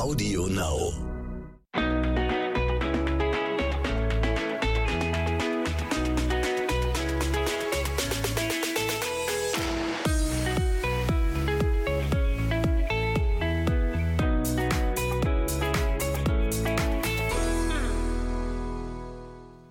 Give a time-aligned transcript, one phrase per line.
[0.00, 0.94] Audio Now.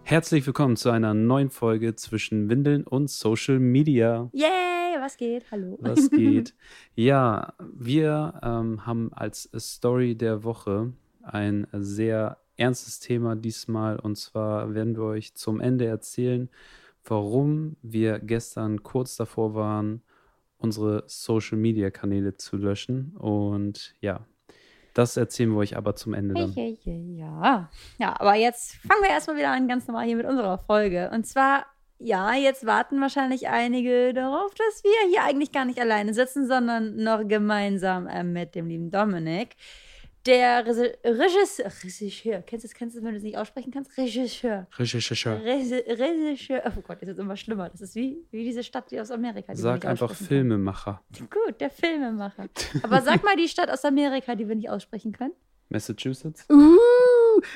[0.03, 4.29] Herzlich willkommen zu einer neuen Folge zwischen Windeln und Social Media.
[4.33, 5.51] Yay, was geht?
[5.51, 5.77] Hallo.
[5.81, 6.53] Was geht?
[6.95, 13.99] ja, wir ähm, haben als Story der Woche ein sehr ernstes Thema diesmal.
[13.99, 16.49] Und zwar werden wir euch zum Ende erzählen,
[17.03, 20.01] warum wir gestern kurz davor waren,
[20.57, 23.15] unsere Social Media Kanäle zu löschen.
[23.17, 24.25] Und ja,
[24.93, 26.51] das erzählen wir euch aber zum Ende dann.
[26.53, 27.69] Hey, hey, ja.
[27.97, 31.09] Ja, aber jetzt fangen wir erstmal wieder an, ganz normal hier mit unserer Folge.
[31.13, 31.65] Und zwar,
[31.99, 36.95] ja, jetzt warten wahrscheinlich einige darauf, dass wir hier eigentlich gar nicht alleine sitzen, sondern
[36.95, 39.55] noch gemeinsam äh, mit dem lieben Dominik.
[40.25, 43.97] Der Regisseur, Regisseur, kennst du es, kennst du es, wenn du es nicht aussprechen kannst?
[43.97, 44.67] Regisseur.
[44.77, 45.41] Regisseur.
[45.43, 46.61] Regisseur.
[46.65, 47.69] Oh Gott, das ist immer schlimmer.
[47.69, 49.53] Das ist wie, wie diese Stadt die aus Amerika.
[49.53, 50.27] Die Sag einfach aussprechen kann.
[50.27, 51.01] Filmemacher.
[51.19, 52.47] Gut, der Filmemacher.
[52.83, 55.33] Aber sag mal die Stadt aus Amerika, die wir nicht aussprechen können.
[55.69, 56.45] Massachusetts?
[56.49, 56.77] Uh,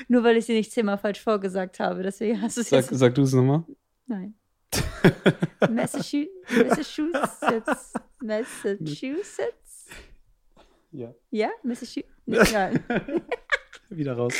[0.08, 2.02] nur weil ich sie nicht zehnmal falsch vorgesagt habe.
[2.02, 2.98] Deswegen hast du es Sag, jetzt.
[2.98, 3.64] sag du es nochmal.
[4.06, 4.34] Nein.
[5.70, 7.92] Massachu- Massachusetts.
[8.20, 9.86] Massachusetts?
[10.90, 11.14] Ja.
[11.30, 11.50] Ja?
[11.62, 12.12] Massachusetts?
[12.26, 12.84] Nein.
[13.90, 14.34] Wieder raus.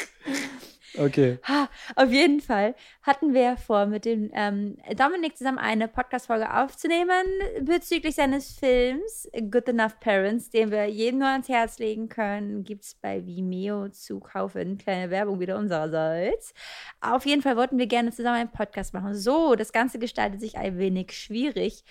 [0.97, 1.39] Okay.
[1.49, 7.25] Ha, Auf jeden Fall hatten wir vor, mit dem ähm, Dominik zusammen eine Podcast-Folge aufzunehmen
[7.63, 12.63] bezüglich seines Films Good Enough Parents, den wir jedem nur ans Herz legen können.
[12.63, 14.79] Gibt es bei Vimeo zu kaufen.
[14.79, 16.55] Kleine Werbung wieder unsererseits.
[17.01, 19.15] Auf jeden Fall wollten wir gerne zusammen einen Podcast machen.
[19.15, 21.85] So, das Ganze gestaltet sich ein wenig schwierig.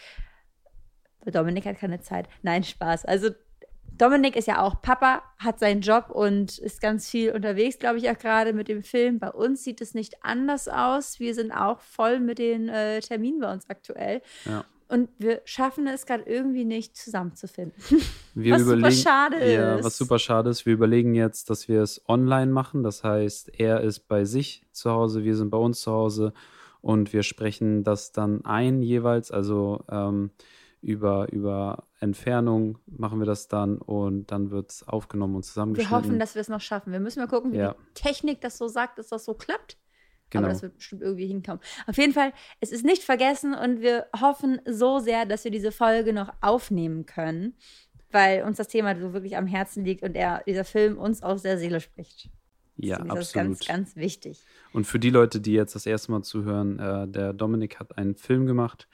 [1.26, 2.28] Dominik hat keine Zeit.
[2.42, 3.04] Nein, Spaß.
[3.06, 3.32] Also
[3.98, 8.10] Dominik ist ja auch Papa, hat seinen Job und ist ganz viel unterwegs, glaube ich,
[8.10, 9.20] auch gerade mit dem Film.
[9.20, 11.20] Bei uns sieht es nicht anders aus.
[11.20, 14.22] Wir sind auch voll mit den äh, Terminen bei uns aktuell.
[14.46, 14.66] Ja.
[14.90, 17.74] Und wir schaffen es gerade irgendwie nicht zusammenzufinden.
[18.36, 19.86] Wir Was super schade Ja, ist.
[19.86, 20.66] was super schade ist.
[20.66, 22.84] Wir überlegen jetzt, dass wir es online machen.
[22.84, 26.34] Das heißt, er ist bei sich zu Hause, wir sind bei uns zu Hause
[26.82, 29.32] und wir sprechen das dann ein jeweils.
[29.32, 30.32] Also ähm,
[30.84, 35.96] über, über Entfernung machen wir das dann und dann wird es aufgenommen und Wir zusammengeschnitten.
[35.98, 36.92] hoffen, dass wir es noch schaffen.
[36.92, 37.76] Wir müssen mal gucken, wie Ja.
[37.90, 39.78] die Technik das so sagt, dass das so klappt.
[40.30, 40.44] genau.
[40.46, 41.62] Aber das wird bestimmt irgendwie hinkommen.
[41.88, 45.72] Auf jeden Fall, es ist nicht vergessen und wir hoffen so sehr, dass wir diese
[45.72, 47.54] Folge noch aufnehmen können,
[48.12, 51.44] weil uns das Thema so wirklich am Herzen liegt und er, dieser Film uns aus
[51.44, 52.30] der Seele spricht.
[52.78, 53.34] ja, ist das absolut.
[53.34, 54.44] ganz, ganz wichtig.
[54.74, 58.16] Und für die Leute, die jetzt das erste Mal zuhören, äh, der Dominik hat einen
[58.16, 58.88] Film gemacht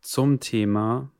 [0.00, 1.10] zum Thema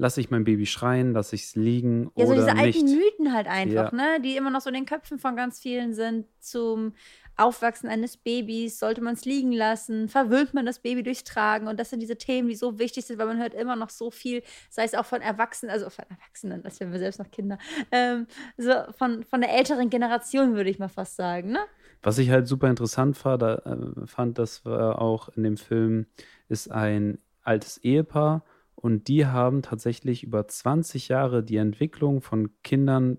[0.00, 2.96] Lass ich mein Baby schreien, lass ich es liegen Ja, so oder diese alten nicht.
[2.96, 3.96] Mythen halt einfach, Ja.
[3.96, 4.20] ne?
[4.22, 6.26] Die immer noch so in den Köpfen von ganz vielen sind.
[6.38, 6.94] Zum
[7.36, 11.66] Aufwachsen eines Babys, sollte man es liegen lassen, verwöhnt man das Baby durchs Tragen.
[11.66, 14.10] Und das sind diese Themen, die so wichtig sind, weil man hört immer noch so
[14.12, 17.58] viel, sei es auch von Erwachsenen, also von Erwachsenen, als wären wir selbst noch Kinder,
[17.90, 18.26] ähm,
[18.56, 21.60] so von, von der älteren Generation, würde ich mal fast sagen, ne?
[22.02, 26.06] Was ich halt super interessant war, da, äh, fand, das war auch in dem Film,
[26.48, 28.44] ist ein altes Ehepaar
[28.80, 33.18] und die haben tatsächlich über 20 Jahre die Entwicklung von Kindern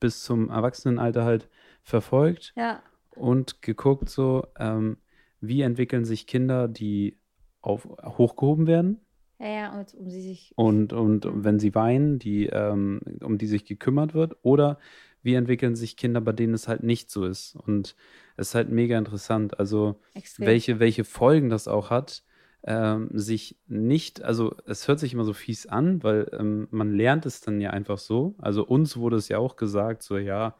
[0.00, 1.48] bis zum Erwachsenenalter halt
[1.82, 2.82] verfolgt Ja.
[3.14, 4.98] und geguckt, so, ähm,
[5.40, 7.18] wie entwickeln sich Kinder, die
[7.60, 9.00] auf, hochgehoben werden
[9.40, 10.52] Ja, ja, und um sie sich.
[10.56, 14.78] und, und wenn sie weinen, die, ähm, um die sich gekümmert wird, oder
[15.22, 17.56] wie entwickeln sich Kinder, bei denen es halt nicht so ist.
[17.56, 17.96] Und
[18.36, 19.58] es ist halt mega interessant.
[19.58, 20.46] Also, Extrem.
[20.46, 22.22] welche, welche Folgen das auch hat,
[22.64, 27.26] ähm, sich nicht, also es hört sich immer so fies an, weil ähm, man lernt
[27.26, 28.34] es dann ja einfach so.
[28.38, 30.56] Also uns wurde es ja auch gesagt, so ja,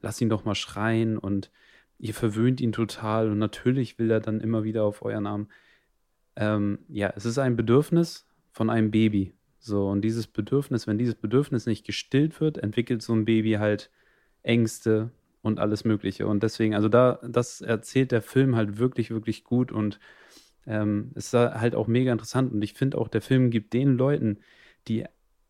[0.00, 1.50] lass ihn doch mal schreien und
[1.98, 5.48] ihr verwöhnt ihn total und natürlich will er dann immer wieder auf euren Arm.
[6.36, 9.34] Ähm, ja, es ist ein Bedürfnis von einem Baby.
[9.58, 13.90] So, und dieses Bedürfnis, wenn dieses Bedürfnis nicht gestillt wird, entwickelt so ein Baby halt
[14.42, 15.10] Ängste
[15.42, 16.26] und alles Mögliche.
[16.26, 20.00] Und deswegen, also da, das erzählt der Film halt wirklich, wirklich gut und
[20.66, 22.52] ähm, ist da halt auch mega interessant.
[22.52, 24.38] Und ich finde auch, der Film gibt den Leuten,
[24.88, 25.04] die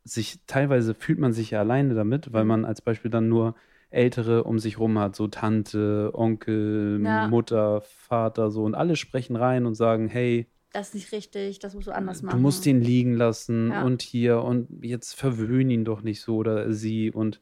[0.05, 3.55] sich, teilweise fühlt man sich ja alleine damit, weil man als Beispiel dann nur
[3.91, 7.29] Ältere um sich rum hat, so Tante, Onkel, Ja.
[7.29, 11.75] Mutter, Vater, so und alle sprechen rein und sagen, hey, Das ist nicht richtig, das
[11.75, 12.37] musst du anders machen.
[12.37, 13.85] du musst ihn liegen lassen Ja.
[13.85, 17.41] und hier und jetzt verwöhn ihn doch nicht so oder sie und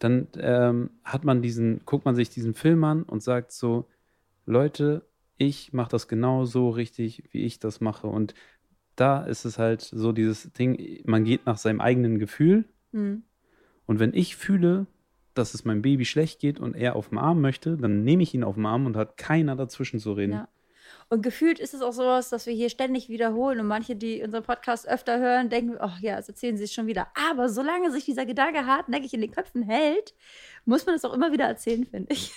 [0.00, 3.86] dann ähm, hat man diesen, guckt man sich diesen Film an und sagt so,
[4.46, 5.06] Leute,
[5.42, 8.34] ich mache das genau so richtig, wie ich das mache und
[8.96, 13.22] da ist es halt so dieses Ding, man geht nach seinem eigenen Gefühl Hm.
[13.86, 14.86] und wenn ich fühle,
[15.34, 18.34] dass es meinem Baby schlecht geht und er auf dem Arm möchte, dann nehme ich
[18.34, 20.32] ihn auf dem Arm und hat keiner dazwischen zu reden.
[20.32, 20.48] Ja.
[21.08, 24.42] Und gefühlt ist es auch sowas, dass wir hier ständig wiederholen und manche, die unseren
[24.42, 27.08] Podcast öfter hören, denken, ach ja, das erzählen sie es schon wieder.
[27.30, 30.14] Aber solange sich dieser Gedanke hartnäckig in den Köpfen hält,
[30.64, 32.32] muss man es auch immer wieder erzählen, finde ich.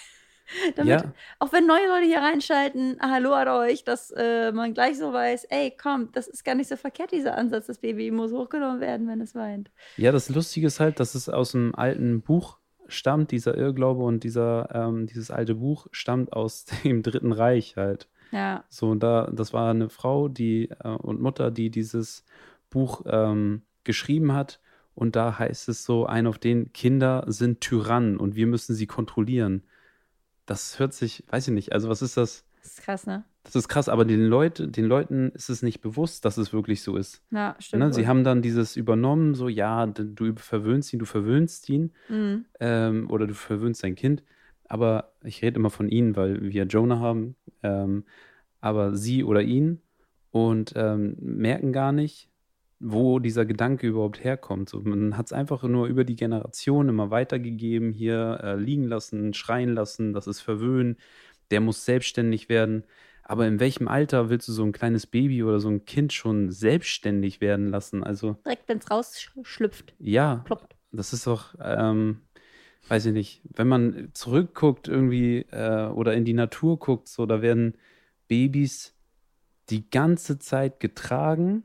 [0.75, 1.13] Damit, Ja.
[1.39, 5.11] auch wenn neue Leute hier reinschalten, ah, hallo an euch, dass äh, man gleich so
[5.13, 8.79] weiß, ey, komm, das ist gar nicht so verkehrt, dieser Ansatz, das Baby muss hochgenommen
[8.81, 9.71] werden, wenn es weint.
[9.97, 14.23] Ja, das Lustige ist halt, dass es aus einem alten Buch stammt, dieser Irrglaube und
[14.23, 18.07] dieser, ähm, dieses alte Buch stammt aus dem Dritten Reich halt.
[18.31, 22.25] Ja, So, und da, das war eine Frau, die äh, und Mutter, die dieses
[22.69, 24.59] Buch ähm, geschrieben hat.
[24.93, 28.87] Und da heißt es so, ein auf den Kinder sind Tyrannen und wir müssen sie
[28.87, 29.63] kontrollieren.
[30.45, 32.45] Das hört sich, weiß ich nicht, also was ist das?
[32.61, 33.23] das ist krass, ne?
[33.43, 36.81] Das ist krass, aber den, Leute, den Leuten ist es nicht bewusst, dass es wirklich
[36.81, 37.21] so ist.
[37.29, 37.83] Ja, stimmt.
[37.83, 37.93] Ne?
[37.93, 42.45] Sie haben dann dieses übernommen, so, ja, du verwöhnst ihn, du verwöhnst ihn Mhm.
[42.59, 44.23] ähm, oder du verwöhnst dein Kind.
[44.67, 48.03] Aber ich rede immer von ihnen, weil wir Jonah haben, ähm,
[48.61, 49.79] aber sie oder ihn
[50.31, 52.29] und ähm, merken gar nicht,
[52.79, 54.69] wo dieser Gedanke überhaupt herkommt.
[54.69, 59.33] So, man hat es einfach nur über die Generation immer weitergegeben, hier äh, liegen lassen,
[59.33, 60.97] schreien lassen, das ist verwöhnen,
[61.51, 62.83] der muss selbstständig werden.
[63.23, 66.51] Aber in welchem Alter willst du so ein kleines Baby oder so ein Kind schon
[66.51, 68.03] selbstständig werden lassen?
[68.03, 70.75] Also Direkt, wenn es rausschlüpft, ja, ploppt.
[70.91, 72.21] das ist doch, ähm,
[72.87, 77.41] weiß ich nicht, wenn man zurückguckt irgendwie äh, oder in die Natur guckt, so, da
[77.41, 77.75] werden
[78.27, 78.93] Babys
[79.71, 81.63] die ganze Zeit getragen.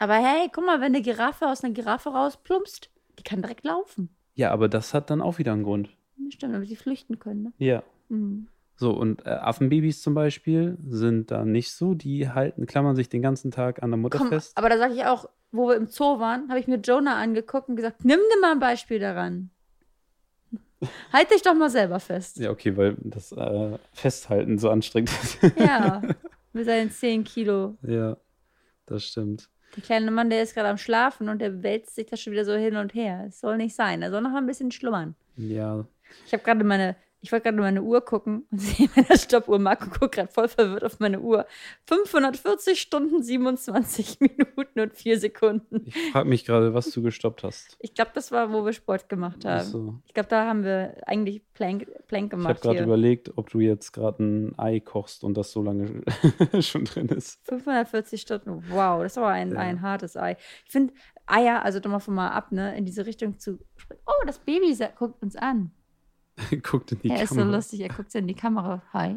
[0.00, 4.08] Aber hey, guck mal, wenn eine Giraffe aus einer Giraffe rausplumpst, die kann direkt laufen.
[4.34, 5.90] Ja, aber das hat dann auch wieder einen Grund.
[6.30, 7.52] Stimmt, damit sie flüchten können, ne?
[7.58, 7.82] Ja.
[8.08, 8.48] Mhm.
[8.76, 11.92] So, und äh, Affenbabys zum Beispiel sind da nicht so.
[11.92, 14.56] Die halten, klammern sich den ganzen Tag an der Mutter Komm, fest.
[14.56, 17.68] aber da sage ich auch, wo wir im Zoo waren, habe ich mir Jonah angeguckt
[17.68, 19.50] und gesagt, nimm dir mal ein Beispiel daran.
[21.12, 22.38] halt dich doch mal selber fest.
[22.38, 25.42] Ja, okay, weil das äh, Festhalten so anstrengend ist.
[25.58, 26.00] Ja,
[26.54, 27.76] mit seinen 10 Kilo.
[27.82, 28.16] ja,
[28.86, 29.50] das stimmt.
[29.76, 32.44] Der kleine Mann, der ist gerade am Schlafen und der wälzt sich da schon wieder
[32.44, 33.24] so hin und her.
[33.28, 34.02] Es soll nicht sein.
[34.02, 35.14] Er soll noch ein bisschen schlummern.
[35.36, 35.86] Ja,
[36.26, 39.58] Ich habe gerade meine, ich wollte gerade meine Uhr gucken und sehe meine Stoppuhr.
[39.58, 41.46] Marco guckt gerade voll verwirrt auf meine Uhr.
[41.86, 45.82] 540 Stunden, 27 Minuten und 4 Sekunden.
[45.86, 47.76] ich frage mich gerade, was du gestoppt hast.
[47.80, 49.64] Ich glaube, das war, wo wir Sport gemacht Ach haben.
[49.68, 49.94] so.
[50.06, 53.60] Ich glaube, da haben wir eigentlich Plank, Plank Ich habe gemacht gerade überlegt, ob du
[53.60, 56.02] jetzt gerade ein Ei kochst und das so lange
[56.60, 57.40] schon drin ist.
[57.48, 58.64] 540 Stunden.
[58.70, 59.58] Wow, das war ein, Ja.
[59.58, 60.36] ein hartes Ei.
[60.64, 60.94] Ich finde
[61.26, 64.00] Eier, also doch mal von mal ab, ne, in diese Richtung zu springen.
[64.06, 65.70] Oh, das Baby guckt uns an.
[66.62, 67.56] Guckt in die er ist so Kamera.
[67.56, 68.82] lustig, er guckt so in die Kamera.
[68.92, 69.16] Hi.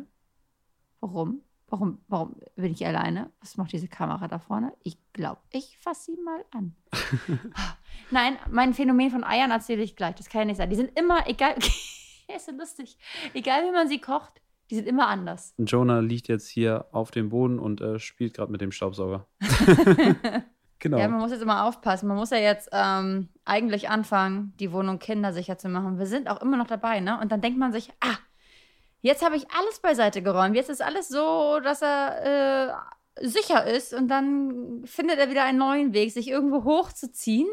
[1.00, 1.42] Warum?
[1.68, 3.31] Warum, warum bin ich alleine?
[3.40, 4.74] Was macht diese Kamera da vorne?
[4.84, 6.75] Ich glaube, ich fasse sie mal an.
[8.12, 10.16] Nein, mein Phänomen von Eiern erzähle ich gleich.
[10.16, 10.70] Das kann ja nicht sein.
[10.70, 11.56] Die sind immer, egal,
[12.28, 12.98] er ist so lustig.
[13.34, 15.56] Egal wie man sie kocht, die sind immer anders.
[15.58, 19.28] Jonah liegt jetzt hier auf dem Boden und äh, spielt gerade mit dem Staubsauger.
[20.83, 20.97] Genau.
[21.00, 22.07] Ja, man muss jetzt immer aufpassen.
[22.07, 25.97] Man muss ja jetzt ähm, eigentlich anfangen, die Wohnung kindersicher zu machen.
[25.97, 27.19] Wir sind auch immer noch dabei, ne?
[27.19, 28.18] Und dann denkt man sich, ah,
[29.01, 30.56] jetzt habe ich alles beiseite geräumt.
[30.56, 32.75] Jetzt ist alles so, dass er
[33.18, 33.94] äh, sicher ist.
[33.94, 37.47] Und dann findet er wieder einen neuen Weg, sich irgendwo hochzuziehen.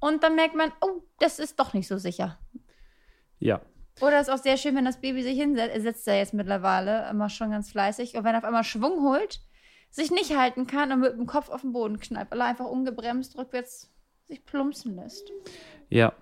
[0.00, 2.38] Und dann merkt man, oh, das ist doch nicht so sicher.
[3.38, 3.60] ja.
[4.02, 5.74] Oder ist auch sehr schön, wenn das Baby sich hinsetzt.
[5.74, 8.14] Er sitzt ja jetzt mittlerweile immer schon ganz fleißig.
[8.14, 9.40] Und wenn er auf einmal Schwung holt,
[9.96, 12.66] sich nicht halten kann und mit dem Kopf auf den Boden knallt, weil er einfach
[12.66, 13.90] ungebremst rückwärts
[14.28, 15.32] sich plumpsen lässt.
[15.88, 16.12] Ja.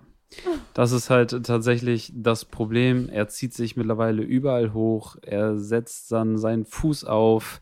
[0.73, 3.09] Das ist halt tatsächlich das Problem.
[3.09, 5.17] Er zieht sich mittlerweile überall hoch.
[5.21, 7.61] Er setzt dann seinen Fuß auf,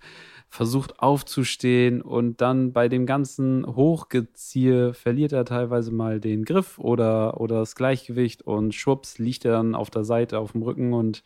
[0.50, 7.42] versucht aufzustehen und dann bei dem ganzen Hochgeziehe verliert er teilweise mal den Griff oder,
[7.42, 11.24] oder das Gleichgewicht und schwupps liegt er dann auf der Seite auf dem Rücken und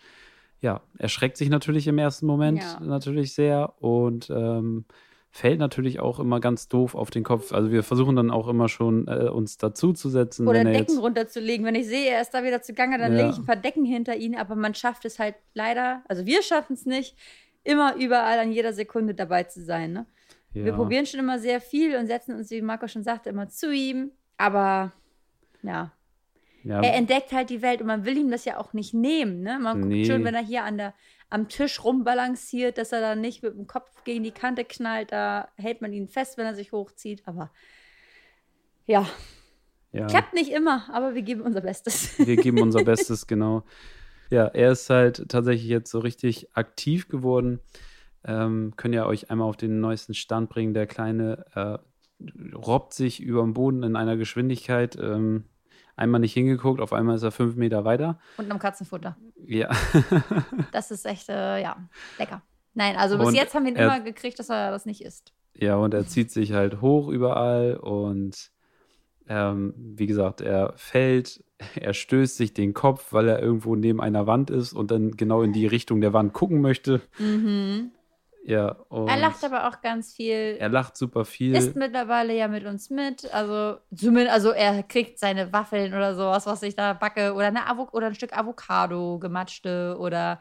[0.62, 2.80] ja, erschreckt sich natürlich im ersten Moment Ja.
[2.80, 4.86] natürlich sehr und ähm,
[5.30, 7.54] fällt natürlich auch immer ganz doof auf den Kopf.
[7.54, 11.66] Also wir versuchen dann auch immer schon äh, uns dazuzusetzen, Oder er Decken jetzt runterzulegen.
[11.66, 13.18] Wenn ich sehe, er ist da wieder zugange, dann Ja.
[13.20, 14.36] lege ich ein paar Decken hinter ihn.
[14.36, 17.16] Aber man schafft es halt leider, also wir schaffen es nicht,
[17.64, 19.92] immer überall an jeder Sekunde dabei zu sein.
[19.92, 20.06] Ne?
[20.54, 23.48] Wir ja, probieren schon immer sehr viel und setzen uns, wie Marco schon sagte, immer
[23.48, 24.12] zu ihm.
[24.38, 24.92] Aber
[25.62, 25.92] ja,
[26.68, 29.42] ja, er entdeckt halt die Welt und man will ihm das ja auch nicht nehmen.
[29.42, 29.60] Ne?
[29.60, 29.98] Man Nee.
[30.04, 30.94] guckt schon, wenn er hier an der,
[31.30, 35.12] am Tisch rumbalanciert, dass er da nicht mit dem Kopf gegen die Kante knallt.
[35.12, 37.24] Da hält man ihn fest, wenn er sich hochzieht.
[37.26, 37.52] Aber
[38.86, 39.06] ja,
[39.92, 40.08] ja.
[40.08, 42.18] klappt nicht immer, aber wir geben unser Bestes.
[42.20, 43.64] wir geben unser Bestes, genau.
[44.30, 47.60] Ja, er ist halt tatsächlich jetzt so richtig aktiv geworden.
[48.26, 50.74] Ähm, können ja euch einmal auf den neuesten Stand bringen.
[50.74, 51.78] Der Kleine äh,
[52.56, 54.98] robbt sich über den Boden in einer Geschwindigkeit.
[55.00, 55.46] Ähm,
[55.98, 58.20] einmal nicht hingeguckt, auf einmal ist er fünf Meter weiter.
[58.38, 59.18] Und am Katzenfutter.
[59.46, 59.70] Ja.
[60.72, 61.78] Das ist echt, äh, ja,
[62.18, 62.42] lecker.
[62.74, 65.02] Nein, also bis Und jetzt haben wir ihn er- immer gekriegt, dass er das nicht
[65.04, 65.34] isst.
[65.56, 68.52] Ja, und er zieht sich halt hoch überall und
[69.28, 71.44] ähm, wie gesagt, er fällt,
[71.76, 75.42] er stößt sich den Kopf, weil er irgendwo neben einer Wand ist und dann genau
[75.42, 77.02] in die Richtung der Wand gucken möchte.
[77.18, 77.92] Mhm.
[78.48, 80.56] Ja, Er lacht aber auch ganz viel.
[80.58, 81.54] er lacht super viel.
[81.54, 83.30] isst mittlerweile ja mit uns mit.
[83.34, 87.34] Also zumindest, also er kriegt seine Waffeln oder sowas, was ich da backe.
[87.34, 90.40] Oder, eine Avo oder ein Stück Avocado, gematschte oder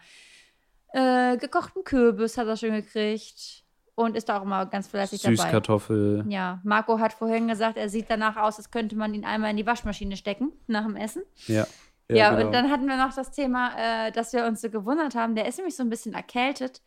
[0.92, 3.64] äh, gekochten Kürbis hat er schon gekriegt.
[3.96, 5.36] Und ist da auch immer ganz fleißig dabei.
[5.36, 6.26] Süßkartoffel.
[6.28, 9.56] Ja, Marco hat vorhin gesagt, er sieht danach aus, als könnte man ihn einmal in
[9.56, 11.22] die Waschmaschine stecken nach dem Essen.
[11.46, 11.66] Ja.
[12.08, 12.46] Ja, genau.
[12.46, 15.34] und dann hatten wir noch das Thema, äh, dass wir uns so gewundert haben.
[15.34, 16.82] Der ist nämlich so ein bisschen erkältet.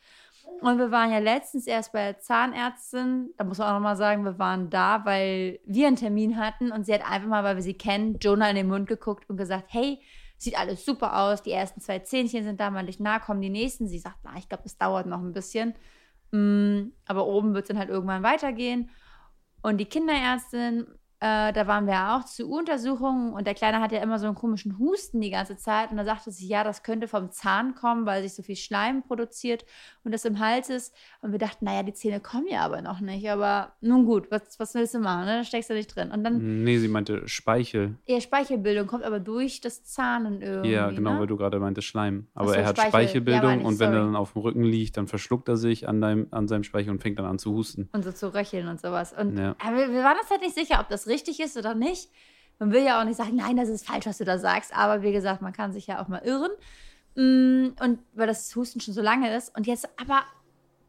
[0.62, 3.34] Und wir waren ja letztens erst bei der Zahnärztin.
[3.38, 6.72] Da muss man auch nochmal sagen, wir waren da, weil wir einen Termin hatten.
[6.72, 9.38] Und sie hat einfach mal, weil wir sie kennen, Jonah in den Mund geguckt und
[9.38, 10.02] gesagt: Hey,
[10.38, 11.44] sieht alles super aus.
[11.44, 13.88] Die ersten zwei Zähnchen sind da mal nicht nah, kommen die nächsten.
[13.88, 15.76] Sie sagt: Na, ich glaube, es dauert noch ein bisschen.
[16.32, 18.90] Mm, aber oben wird es dann halt irgendwann weitergehen.
[19.62, 20.88] Und die Kinderärztin,
[21.22, 24.36] äh, da waren wir auch zu Untersuchungen und der Kleine hat ja immer so einen
[24.36, 25.92] komischen Husten die ganze Zeit.
[25.92, 29.04] Und da sagte sie, ja, das könnte vom Zahn kommen, weil sich so viel Schleim
[29.04, 29.66] produziert
[30.04, 30.96] und das im Hals ist.
[31.22, 33.30] Und wir dachten, naja, die Zähne kommen ja aber noch nicht.
[33.30, 35.26] Aber nun gut, was, was willst du machen?
[35.26, 35.38] Ne?
[35.40, 36.12] Da steckst du nicht drin.
[36.12, 37.96] Und dann, Nee, sie meinte Speichel.
[38.08, 40.72] ja, Speichelbildung kommt aber durch das Zahnen irgendwie.
[40.72, 41.20] Ja, genau, ne?
[41.22, 42.28] weil du gerade meintest Schleim.
[42.34, 42.92] Aber so, er hat Speichel.
[42.92, 44.06] Speichelbildung Ja, und wenn er sorry.
[44.06, 47.02] dann auf dem Rücken liegt, dann verschluckt er sich an, deinem, an seinem Speichel und
[47.02, 47.90] fängt dann an zu husten.
[47.92, 49.12] und so zu röcheln und sowas.
[49.14, 49.56] Und Ja.
[49.62, 52.10] aber wir, wir waren uns halt nicht sicher, ob das richtig ist oder nicht.
[52.60, 54.76] Man will ja auch nicht sagen, nein, das ist falsch, was du da sagst.
[54.76, 56.52] Aber wie gesagt, man kann sich ja auch mal irren.
[57.16, 59.56] Mm, Und weil das Husten schon so lange ist.
[59.58, 60.24] Und jetzt aber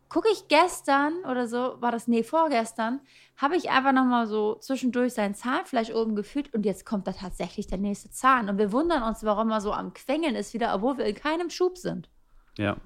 [0.08, 3.00] gucke ich gestern oder so, war das, nee, vorgestern,
[3.36, 7.68] habe ich einfach nochmal so zwischendurch sein Zahnfleisch oben gefühlt und jetzt kommt da tatsächlich
[7.68, 8.48] der nächste Zahn.
[8.50, 11.48] Und wir wundern uns, warum er so am Quengeln ist wieder, obwohl wir in keinem
[11.48, 12.10] Schub sind.
[12.58, 12.76] Ja.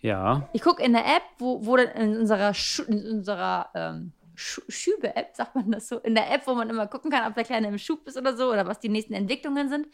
[0.00, 4.12] Ja, Ich gucke in der App, wo, wo dann in unserer, Schu in unserer ähm,
[4.34, 7.34] Schu Schübe-App, sagt man das so, in der App, wo man immer gucken kann, ob
[7.34, 9.88] der Kleine im Schub ist oder so oder was die nächsten Entwicklungen sind.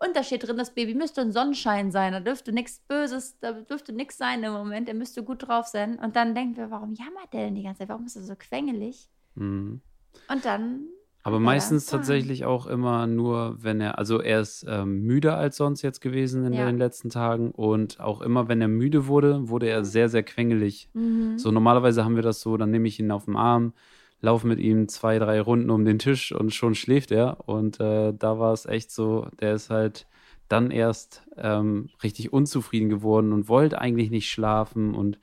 [0.00, 3.52] Und da steht drin, das Baby müsste ein Sonnenschein sein, da dürfte nichts Böses, da
[3.52, 5.98] dürfte nichts sein im Moment, er müsste gut drauf sein.
[5.98, 7.88] Und dann denken wir, warum jammert der denn die ganze Zeit?
[7.88, 9.08] Warum ist er so quengelig?
[9.34, 9.80] mhm.
[10.28, 10.88] Und dann.
[11.24, 15.80] Aber meistens tatsächlich auch immer nur, wenn er, also er ist ähm, müder als sonst
[15.82, 16.66] jetzt gewesen in Ja.
[16.66, 20.90] den letzten Tagen und auch immer, wenn er müde wurde, wurde er sehr, sehr quengelig.
[20.92, 21.38] Mhm.
[21.38, 23.72] So normalerweise haben wir das so, dann nehme ich ihn auf den Arm,
[24.20, 27.48] laufe mit ihm zwei, drei Runden um den Tisch und schon schläft er.
[27.48, 30.06] Und äh, da war es echt so, der ist halt
[30.48, 35.18] dann erst ähm, richtig unzufrieden geworden und wollte eigentlich nicht schlafen und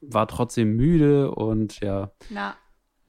[0.00, 2.56] war trotzdem müde und ja, Ja.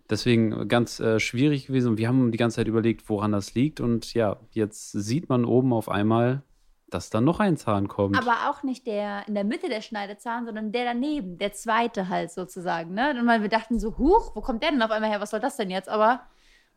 [0.10, 1.92] Deswegen ganz äh, schwierig gewesen.
[1.92, 3.80] Und wir haben die ganze Zeit überlegt, woran das liegt.
[3.80, 6.44] Und ja, jetzt sieht man oben auf einmal,
[6.90, 8.18] dass da noch ein Zahn kommt.
[8.18, 12.32] Aber auch nicht der in der Mitte der Schneidezahn, sondern der daneben, der zweite halt
[12.32, 12.94] sozusagen.
[12.94, 13.16] Ne?
[13.20, 15.22] Und wir dachten so, huch, wo kommt der denn auf einmal her?
[15.22, 15.90] Was soll das denn jetzt?
[15.90, 16.22] Aber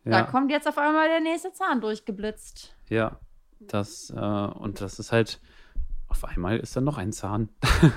[0.04, 0.22] da ja.
[0.24, 2.74] kommt jetzt auf einmal der nächste Zahn durchgeblitzt.
[2.88, 3.18] Ja,
[3.60, 5.40] das, äh, und das ist halt,
[6.08, 7.48] auf einmal ist da noch ein Zahn.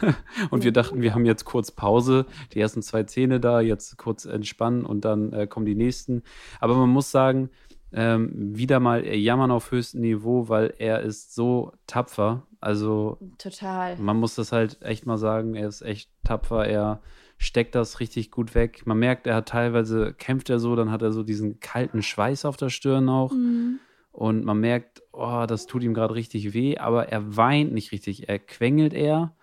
[0.51, 4.25] und wir dachten, wir haben jetzt kurz Pause, die ersten zwei Zähne da, jetzt kurz
[4.25, 6.24] entspannen und dann äh, kommen die nächsten.
[6.60, 7.50] Aber man muss sagen,
[7.94, 12.48] ähm, wieder mal jammern auf höchstem Niveau, weil er ist so tapfer.
[12.60, 13.98] Also Total.
[13.98, 17.01] man muss das halt echt mal sagen, er ist echt tapfer, er
[17.38, 18.86] steckt das richtig gut weg.
[18.86, 22.46] Man merkt, er hat teilweise, kämpft er so, dann hat er so diesen kalten Schweiß
[22.46, 23.32] auf der Stirn auch.
[23.32, 23.80] Mhm.
[24.12, 28.27] Und man merkt, oh, das tut ihm gerade richtig weh, aber er weint nicht richtig.
[28.27, 29.34] Er quengelt eher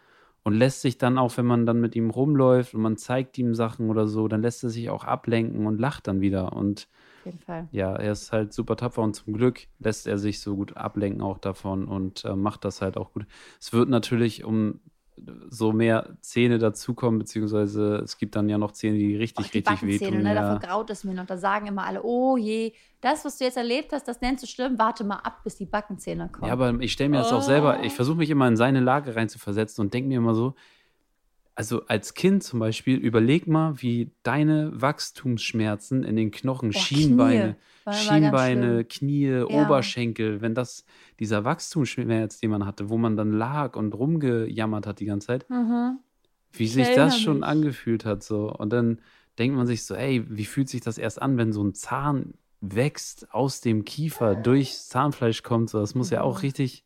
[0.44, 3.54] und lässt sich dann auch, wenn man dann mit ihm rumläuft und man zeigt ihm
[3.54, 6.52] Sachen oder so, dann lässt er sich auch ablenken und lacht dann wieder.
[6.52, 6.88] Und
[7.20, 7.68] Auf jeden Fall.
[7.70, 11.22] ja, er ist halt super tapfer und zum Glück lässt er sich so gut ablenken
[11.22, 13.26] auch davon und äh, macht das halt auch gut.
[13.60, 14.80] Es wird natürlich um
[15.50, 19.58] so mehr Zähne dazukommen, beziehungsweise es gibt dann ja noch Zähne, die richtig, Auch die
[19.58, 20.22] richtig wehtun.
[20.22, 20.34] ne?
[20.34, 20.34] ja.
[20.34, 21.26] Davon graut es mir noch.
[21.26, 24.46] Da sagen immer alle, oh je, das, was du jetzt erlebt hast, das nennst du
[24.46, 24.78] schlimm.
[24.78, 26.46] Warte mal ab, bis die Backenzähne kommen.
[26.46, 29.14] Ja, aber ich stelle mir das auch selber, ich versuche mich immer in seine Lage
[29.14, 30.54] reinzuversetzen und denke mir immer so,
[31.58, 37.56] also als Kind zum Beispiel, überleg mal, wie deine Wachstumsschmerzen in den Knochen, Boah, Schienbeine,
[37.82, 38.84] Knie war Schienbeine.
[38.84, 39.44] Knie, Ja.
[39.64, 40.84] Oberschenkel, wenn das,
[41.18, 45.50] dieser Wachstumsschmerz, den man hatte, wo man dann lag und rumgejammert hat die ganze Zeit,
[45.50, 45.98] Mhm.
[46.52, 47.48] wie Ich sich das schon mich.
[47.48, 48.52] angefühlt hat so.
[48.52, 49.00] Und dann
[49.40, 52.34] denkt man sich so, ey, wie fühlt sich das erst an, wenn so ein Zahn
[52.60, 55.80] wächst aus dem Kiefer, durchs Zahnfleisch kommt, so.
[55.80, 56.42] Das muss ja auch Mhm.
[56.42, 56.84] richtig,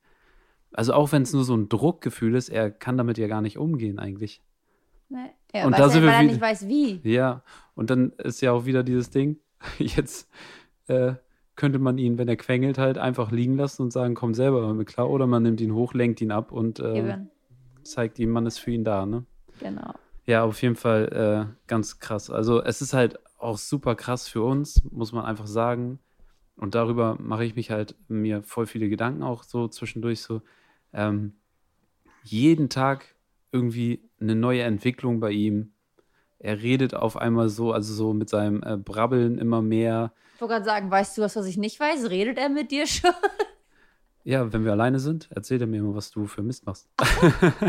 [0.73, 3.59] also auch wenn es nur so ein Druckgefühl ist, er kann damit ja gar nicht
[3.59, 4.41] umgehen eigentlich.
[5.13, 5.31] Ne?
[5.55, 7.01] Ja, Und da sind wir weil er wieder- nicht weiß, wie.
[7.05, 7.43] Ja,
[7.75, 9.39] und dann ist ja auch wieder dieses Ding,
[9.79, 10.29] jetzt,
[10.89, 11.15] äh,
[11.55, 14.75] könnte man ihn, wenn er quengelt, halt einfach liegen lassen und sagen, komm selber mal
[14.75, 15.11] mit klar.
[15.11, 17.19] Oder man nimmt ihn hoch, lenkt ihn ab und äh,
[17.85, 19.25] zeigt ihm, man ist für ihn da, ne?
[19.61, 19.93] Genau.
[20.25, 22.31] Ja, auf jeden Fall äh, ganz krass.
[22.31, 25.99] Also es ist halt auch super krass für uns, muss man einfach sagen.
[26.57, 30.41] Und darüber mache ich mich halt mir voll viele Gedanken auch so zwischendurch so.
[30.93, 31.35] Ähm,
[32.25, 33.12] jeden Tag
[33.53, 35.73] irgendwie eine neue Entwicklung bei ihm.
[36.39, 40.13] Er redet auf einmal so, also so mit seinem äh, Brabbeln immer mehr.
[40.35, 42.11] Ich wollte gerade sagen, weißt du was, was ich nicht weiß?
[42.11, 43.13] Redet er mit dir schon?
[44.25, 46.89] Ja, wenn wir alleine sind, erzählt er mir immer, was du für Mist machst.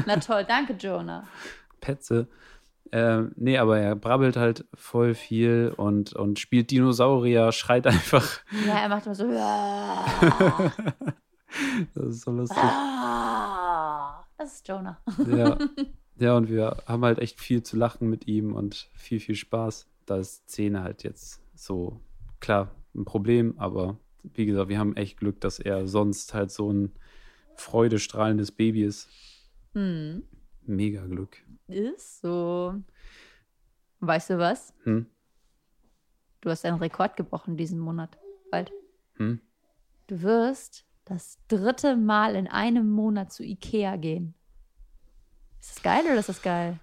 [0.08, 1.28] Na toll, danke, Jonah.
[1.82, 2.28] Petze.
[2.92, 8.40] Ähm, nee, aber er brabbelt halt voll viel und, und spielt Dinosaurier, schreit einfach.
[8.68, 9.26] Ja, er macht immer so.
[9.36, 10.06] "Ah,
[11.96, 12.58] Das ist so lustig.
[14.38, 15.02] Ah." Das ist Jonah.
[15.28, 15.58] Ja.
[16.18, 19.88] ja, und wir haben halt echt viel zu lachen mit ihm und viel, viel Spaß.
[20.06, 22.02] Da ist Szene halt jetzt so,
[22.40, 26.72] klar, ein Problem, aber wie gesagt, wir haben echt Glück, dass er sonst halt so
[26.72, 26.94] ein
[27.56, 29.10] freudestrahlendes Baby ist.
[29.74, 30.24] Hm.
[30.66, 31.38] Mega Glück.
[31.68, 32.76] Ist so.
[34.00, 34.74] Weißt du was?
[34.84, 35.08] Hm?
[36.42, 38.18] Du hast einen Rekord gebrochen diesen Monat.
[38.52, 38.72] Bald.
[39.16, 39.40] Hm?
[40.08, 44.34] Du wirst das dritte Mal in einem Monat zu Ikea gehen.
[45.60, 46.80] Ist das geil oder ist das geil?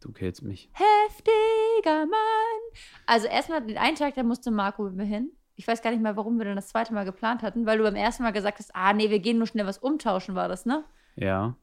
[0.00, 0.70] Du killst mich.
[0.72, 2.60] Heftiger Mann.
[3.06, 5.30] Also erstmal den einen Tag, da musste Marco mit mir hin.
[5.56, 7.84] Ich weiß gar nicht mehr, warum wir dann das zweite Mal geplant hatten, weil du
[7.84, 10.64] beim ersten Mal gesagt hast, ah nee, wir gehen nur schnell was umtauschen, war das,
[10.64, 10.84] ne?
[11.16, 11.54] Ja,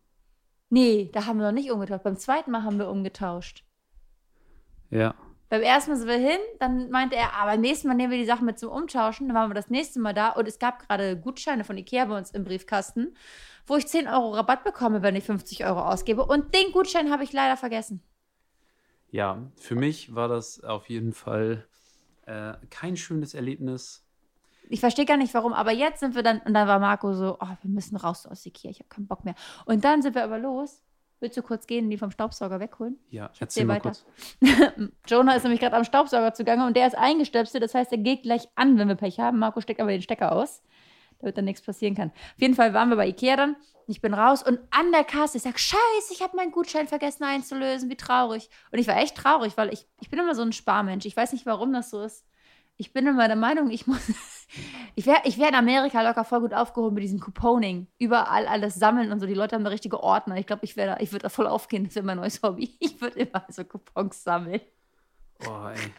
[0.70, 2.04] Nee, da haben wir noch nicht umgetauscht.
[2.04, 3.64] Beim zweiten Mal haben wir umgetauscht.
[4.90, 5.16] ja.
[5.50, 8.18] Beim ersten Mal sind wir hin, dann meinte er, aber beim nächsten Mal nehmen wir
[8.18, 9.28] die Sachen mit zum Umtauschen.
[9.28, 12.18] Dann waren wir das nächste Mal da und es gab gerade Gutscheine von Ikea bei
[12.18, 13.16] uns im Briefkasten,
[13.66, 16.26] wo ich 10 Euro Rabatt bekomme, wenn ich 50 Euro ausgebe.
[16.26, 18.04] Und den Gutschein habe ich leider vergessen.
[19.10, 21.66] Ja, für mich war das auf jeden Fall
[22.26, 24.04] äh, kein schönes Erlebnis.
[24.70, 27.38] Ich verstehe gar nicht warum, aber jetzt sind wir dann, und dann war Marco so,
[27.40, 29.36] oh, wir müssen raus aus Ikea, ich habe keinen Bock mehr.
[29.66, 30.82] Und dann sind wir aber los.
[31.20, 33.00] Willst du kurz gehen und die vom Staubsauger wegholen?
[33.10, 33.92] Ja, erzähl erzähl mal weiter.
[33.92, 34.06] kurz.
[35.08, 37.64] Jonah ist nämlich gerade am Staubsauger zugange und der ist eingestöpselt.
[37.64, 39.40] Das heißt, er geht gleich an, wenn wir Pech haben.
[39.40, 40.62] Marco steckt aber den Stecker aus,
[41.20, 42.12] damit dann nichts passieren kann.
[42.12, 43.56] Auf jeden Fall waren wir bei Ikea dann.
[43.88, 47.24] Ich bin raus und an der Kasse, ich sag, scheiße, ich habe meinen Gutschein vergessen
[47.24, 47.90] einzulösen.
[47.90, 48.50] Wie traurig.
[48.72, 51.06] Und ich war echt traurig, weil ich, ich bin immer so ein Sparmensch.
[51.06, 52.26] Ich weiß nicht, warum das so ist.
[52.78, 54.00] Ich bin immer der Meinung, ich muss.
[54.96, 57.86] Ich wäre ich wär in Amerika locker voll gut aufgehoben mit diesem Couponing.
[58.00, 59.26] Überall alles sammeln und so.
[59.28, 60.38] Die Leute haben da richtige Ordner.
[60.38, 61.84] Ich glaube, ich, wär da- ich würde da voll aufgehen.
[61.84, 62.76] Das wäre mein neues Hobby.
[62.80, 64.62] Ich würde immer so Coupons sammeln.
[65.46, 65.92] Oh, ey.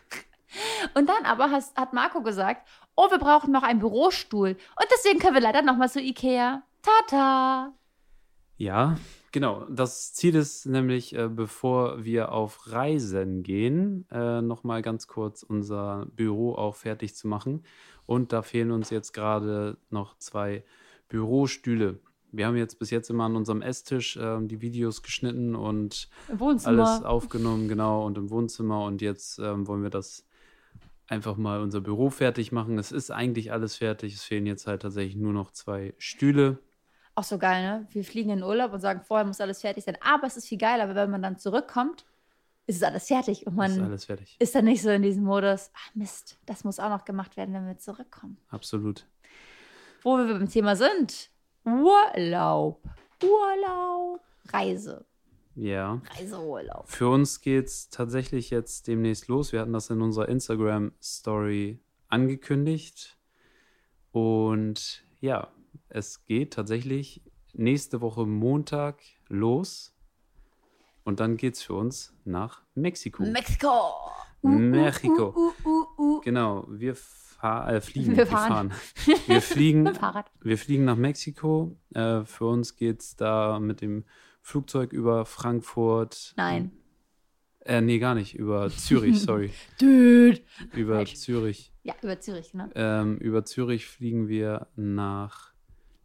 [0.94, 4.48] Und dann aber has, hat Marco gesagt, oh, wir brauchen noch einen Bürostuhl.
[4.52, 6.62] Und deswegen können wir leider noch mal zu Ikea.
[6.82, 7.72] Tata.
[8.56, 8.96] Ja,
[9.32, 9.64] genau.
[9.70, 16.06] Das Ziel ist nämlich, äh, bevor wir auf Reisen gehen, äh, nochmal ganz kurz unser
[16.14, 17.64] Büro auch fertig zu machen.
[18.06, 20.64] Und da fehlen uns jetzt gerade noch zwei
[21.08, 22.00] Bürostühle.
[22.30, 26.08] Wir haben jetzt bis jetzt immer an unserem Esstisch ähm, die Videos geschnitten und
[26.64, 28.84] alles aufgenommen, genau, und im Wohnzimmer.
[28.84, 30.26] Und jetzt ähm, wollen wir das
[31.08, 32.78] einfach mal unser Büro fertig machen.
[32.78, 34.14] Es ist eigentlich alles fertig.
[34.14, 36.58] Es fehlen jetzt halt tatsächlich nur noch zwei Stühle.
[37.18, 37.86] Auch so geil, ne?
[37.90, 39.98] Wir fliegen in den Urlaub und sagen, vorher muss alles fertig sein.
[40.00, 42.04] Aber es ist viel geiler, weil wenn man dann zurückkommt,
[42.68, 43.44] ist es alles fertig.
[43.44, 44.36] Und Es ist man alles fertig.
[44.38, 47.52] ist dann nicht so in diesem Modus, ach Mist, das muss auch noch gemacht werden,
[47.54, 48.38] wenn wir zurückkommen.
[48.50, 49.04] Absolut.
[50.02, 51.30] Wo wir beim Thema sind.
[51.64, 52.84] Urlaub.
[53.20, 54.20] Urlaub.
[54.52, 55.04] Reise.
[55.56, 56.00] Ja.
[56.16, 56.88] Reiseurlaub.
[56.88, 59.50] Für uns geht's tatsächlich jetzt demnächst los.
[59.52, 63.18] Wir hatten das in unserer Instagram-Story angekündigt.
[64.12, 65.48] Und ja,
[65.88, 69.94] es geht tatsächlich nächste Woche Montag los.
[71.04, 73.22] Und dann geht's für uns nach Mexiko.
[73.22, 73.72] Mexiko.
[74.42, 75.34] Mexiko.
[75.34, 76.20] Uh, uh, uh, uh.
[76.20, 78.16] Genau, wir fahr, äh, fliegen.
[78.16, 78.72] Wir fahren.
[79.26, 80.30] Wir fliegen Mit dem Fahrrad.
[80.42, 81.76] Wir fliegen nach Mexiko.
[81.94, 84.04] Äh, für uns geht es da mit dem
[84.42, 86.34] Flugzeug über Frankfurt.
[86.36, 86.72] Nein.
[87.60, 88.34] Äh, nee, gar nicht.
[88.34, 89.52] Über Zürich, sorry.
[89.78, 90.40] Dude.
[90.74, 91.16] Über Falsch.
[91.16, 91.72] Zürich.
[91.82, 92.68] Ja, über Zürich, genau.
[92.74, 95.47] Ähm, über Zürich fliegen wir nach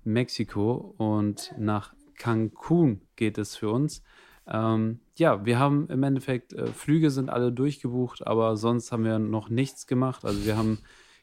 [0.06, 4.04] Mexiko und nach Cancun geht es für uns.
[4.48, 9.20] Ähm, ja, wir haben im Endeffekt, äh, Flüge sind alle durchgebucht, aber sonst haben wir
[9.20, 10.26] noch nichts gemacht.
[10.26, 10.80] Also wir haben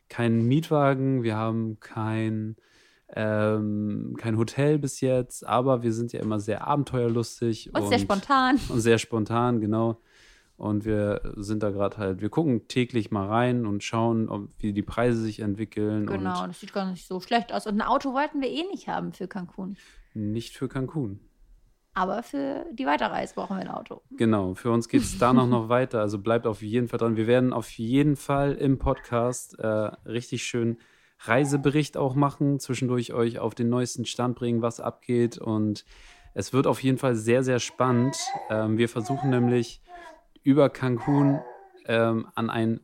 [0.09, 2.57] keinen Mietwagen, wir haben kein,
[3.15, 8.59] ähm, kein Hotel bis jetzt, aber wir sind ja immer sehr abenteuerlustig Und sehr spontan.
[8.69, 10.01] und sehr spontan, genau.
[10.61, 14.75] Und wir sind da gerade halt, wir gucken täglich mal rein und schauen, ob, wie
[14.75, 16.05] die Preise sich entwickeln.
[16.05, 17.67] Genau, das sieht gar nicht so schlecht aus.
[17.67, 19.79] Und ein Auto wollten wir eh nicht haben für Cancun.
[20.13, 21.19] Nicht für Cancun.
[21.95, 24.03] Aber für die Weiterreise brauchen wir ein Auto.
[24.11, 26.03] Genau, für uns geht es da noch, noch weiter.
[26.03, 27.17] Also bleibt auf jeden Fall dran.
[27.17, 30.77] Wir werden auf jeden Fall im Podcast äh, richtig schön
[31.21, 35.39] Reisebericht auch machen, zwischendurch euch auf den neuesten Stand bringen, was abgeht.
[35.39, 35.87] Und
[36.35, 38.15] es wird auf jeden Fall sehr, sehr spannend.
[38.51, 39.81] Ähm, wir versuchen nämlich
[40.43, 41.41] über Cancun
[41.87, 42.81] ähm, an ein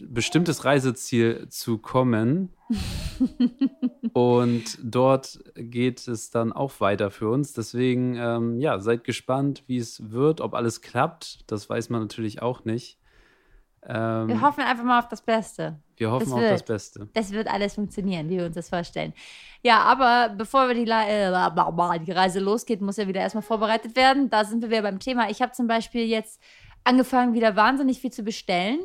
[0.00, 2.50] bestimmtes Reiseziel zu kommen.
[4.12, 7.52] und dort geht es dann auch weiter für uns.
[7.52, 11.50] Deswegen, ähm, ja, seid gespannt, wie es wird, ob alles klappt.
[11.50, 12.98] Das weiß man natürlich auch nicht.
[13.84, 15.80] Ähm, wir hoffen einfach mal auf das Beste.
[15.96, 17.08] Wir hoffen das auf wird, das Beste.
[17.14, 19.12] Das wird alles funktionieren, wie wir uns das vorstellen.
[19.62, 24.30] Ja, aber bevor wir die, äh, die Reise losgeht, muss ja wieder erstmal vorbereitet werden.
[24.30, 25.30] Da sind wir wieder beim Thema.
[25.30, 26.40] Ich habe zum Beispiel jetzt
[26.84, 28.80] angefangen, wieder wahnsinnig viel zu bestellen.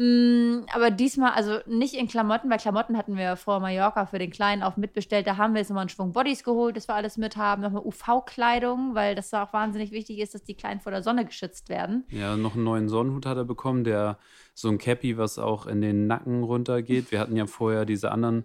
[0.00, 4.30] Mm, aber diesmal, also nicht in Klamotten, weil Klamotten hatten wir vor Mallorca für den
[4.30, 5.26] Kleinen auch mitbestellt.
[5.26, 7.62] Da haben wir jetzt nochmal einen Schwung Bodies geholt, dass wir alles mit haben.
[7.62, 11.24] Nochmal UV-Kleidung, weil das da auch wahnsinnig wichtig ist, dass die Kleinen vor der Sonne
[11.24, 12.04] geschützt werden.
[12.10, 14.18] Ja, noch einen neuen Sonnenhut hat er bekommen, der
[14.54, 17.10] so ein Cappy, was auch in den Nacken runtergeht.
[17.10, 18.44] Wir hatten ja vorher diese anderen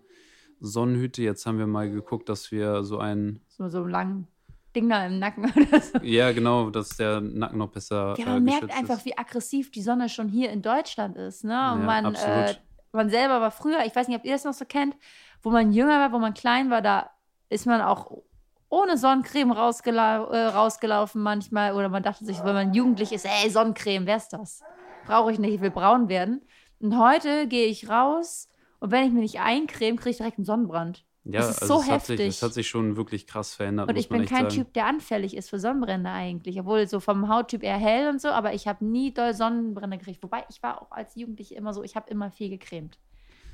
[0.59, 1.21] Sonnenhüte.
[1.21, 3.41] Jetzt haben wir mal geguckt, dass wir so einen.
[3.47, 4.27] So, so langen
[4.75, 5.99] Ding da im Nacken oder so.
[6.01, 8.15] Ja, genau, dass der Nacken noch besser.
[8.17, 9.05] Ja, man äh, merkt einfach, ist.
[9.05, 11.43] wie aggressiv die Sonne schon hier in Deutschland ist.
[11.43, 11.73] Ne?
[11.73, 12.55] Und ja, man, äh,
[12.91, 14.95] man selber war früher, ich weiß nicht, ob ihr das noch so kennt,
[15.41, 17.09] wo man jünger war, wo man klein war, da
[17.49, 18.23] ist man auch
[18.69, 21.73] ohne Sonnencreme rausgela äh, rausgelaufen manchmal.
[21.73, 24.61] Oder man dachte sich, wenn man jugendlich ist, ey, Sonnencreme, wer ist das?
[25.05, 26.41] Brauche ich nicht, ich will braun werden.
[26.79, 30.45] Und heute gehe ich raus und wenn ich mir nicht eincreme, kriege ich direkt einen
[30.45, 31.05] Sonnenbrand.
[31.25, 32.11] Ja, das ist also so es heftig.
[32.11, 33.89] Hat sich, es hat sich schon wirklich krass verändert.
[33.89, 34.55] Und ich bin kein sagen.
[34.55, 36.59] Typ, der anfällig ist für Sonnenbrände eigentlich.
[36.59, 40.21] Obwohl so vom Hauttyp eher hell und so, aber ich habe nie doll Sonnenbrände gekriegt.
[40.21, 42.99] Wobei ich war auch als Jugendliche immer so, ich habe immer viel gecremt.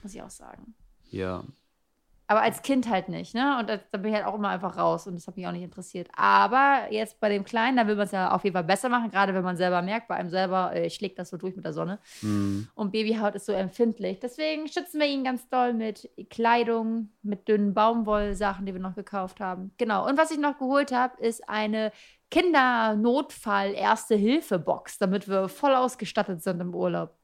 [0.01, 0.73] Muss ich auch sagen.
[1.11, 1.43] Ja,
[2.29, 3.57] aber als Kind halt nicht, ne?
[3.59, 5.63] Und da, bin ich halt auch immer einfach raus und das hat mich auch nicht
[5.63, 6.09] interessiert.
[6.15, 9.09] Aber jetzt bei dem Kleinen, da will man es ja auf jeden Fall besser machen,
[9.09, 11.73] gerade wenn man selber merkt, bei einem selber äh, schlägt das so durch mit der
[11.73, 11.97] Sonne.
[12.21, 12.67] Mhm.
[12.75, 14.19] Und Babyhaut ist so empfindlich.
[14.19, 19.39] Deswegen schützen wir ihn ganz doll mit Kleidung, mit dünnen Baumwollsachen, die wir noch gekauft
[19.39, 19.71] haben.
[19.79, 20.07] Genau.
[20.07, 21.91] Und was ich noch geholt habe, ist eine
[22.29, 27.15] Kindernotfall-Erste-Hilfe-Box, damit wir voll ausgestattet sind im Urlaub.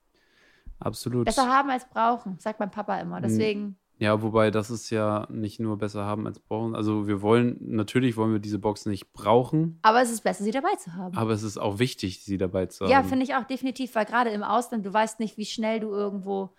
[0.80, 1.26] Absolut.
[1.26, 3.22] Besser haben als brauchen, sagt mein Papa immer.
[3.22, 3.62] Deswegen.
[3.62, 6.76] Mhm ja, wobei das ist ja nicht nur besser haben als brauchen.
[6.76, 9.80] Also wir wollen, natürlich wollen wir diese Box nicht brauchen.
[9.84, 11.16] Aber es ist besser, sie dabei zu haben.
[11.16, 13.04] Aber es ist auch wichtig, sie dabei zu ja, haben.
[13.04, 15.92] Ja, finde ich auch definitiv, weil gerade im Ausland, du weißt nicht, wie schnell du
[15.92, 16.54] irgendwo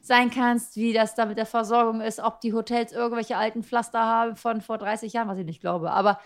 [0.00, 4.00] sein kannst, wie das da mit der Versorgung ist, ob die Hotels irgendwelche alten Pflaster
[4.00, 5.92] haben von vor 30 Jahren, was ich nicht glaube.
[5.92, 6.18] Aber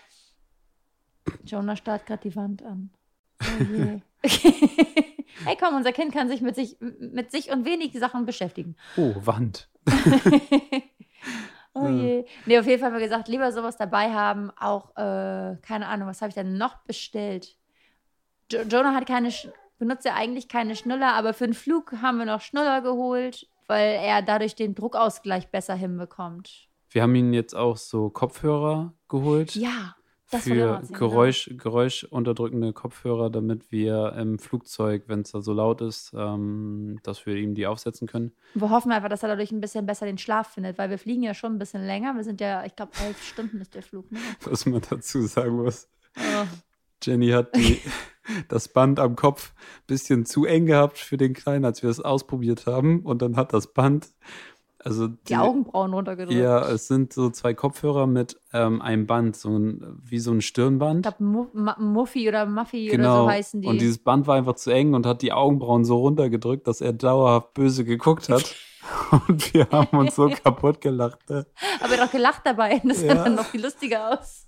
[1.45, 2.89] Jonah starrt gerade die Wand an.
[3.41, 4.01] Oh je.
[5.45, 8.75] hey komm, unser Kind kann sich mit sich, mit sich und wenig Sachen beschäftigen.
[8.97, 9.69] Oh, Wand.
[11.73, 12.25] oh je.
[12.45, 14.51] Nee, auf jeden Fall haben wir gesagt, lieber sowas dabei haben.
[14.51, 17.55] Auch, äh, keine Ahnung, was habe ich denn noch bestellt?
[18.51, 19.31] Jo Jonah hat keine,
[19.77, 23.99] benutzt ja eigentlich keine Schnuller, aber für den Flug haben wir noch Schnuller geholt, weil
[24.01, 26.67] er dadurch den Druckausgleich besser hinbekommt.
[26.89, 29.55] Wir haben ihn jetzt auch so Kopfhörer geholt.
[29.55, 29.95] Ja.
[30.31, 31.63] Das für Geräusch, genau.
[31.63, 37.35] geräuschunterdrückende Kopfhörer, damit wir im Flugzeug, wenn es da so laut ist, ähm, dass wir
[37.35, 38.31] ihm die aufsetzen können.
[38.53, 41.23] Wir hoffen einfach, dass er dadurch ein bisschen besser den Schlaf findet, weil wir fliegen
[41.23, 42.13] ja schon ein bisschen länger.
[42.15, 44.11] Wir sind ja, ich glaube, elf Stunden ist der Flug.
[44.11, 44.19] Ne?
[44.43, 45.89] Was man dazu sagen muss.
[46.17, 46.45] Oh.
[47.01, 47.79] Jenny hat die,
[48.49, 51.99] das Band am Kopf ein bisschen zu eng gehabt für den Kleinen, als wir es
[51.99, 53.01] ausprobiert haben.
[53.01, 54.09] Und dann hat das Band
[54.83, 56.39] also die, die, Augenbrauen runtergedrückt.
[56.39, 60.41] Ja, es sind so zwei Kopfhörer mit ähm, einem Band, so ein, wie so ein
[60.41, 61.05] Stirnband.
[61.05, 63.15] Ich glaube, Muffy oder Muffy genau.
[63.15, 63.67] oder so heißen die.
[63.67, 66.93] Und dieses Band war einfach zu eng und hat die Augenbrauen so runtergedrückt, dass er
[66.93, 68.55] dauerhaft böse geguckt hat.
[69.27, 71.29] und wir haben uns so kaputt gelacht.
[71.29, 71.45] Ne?
[71.81, 72.81] Aber er hat auch gelacht dabei.
[72.83, 73.15] Das ja.
[73.15, 74.47] sah dann noch viel lustiger aus.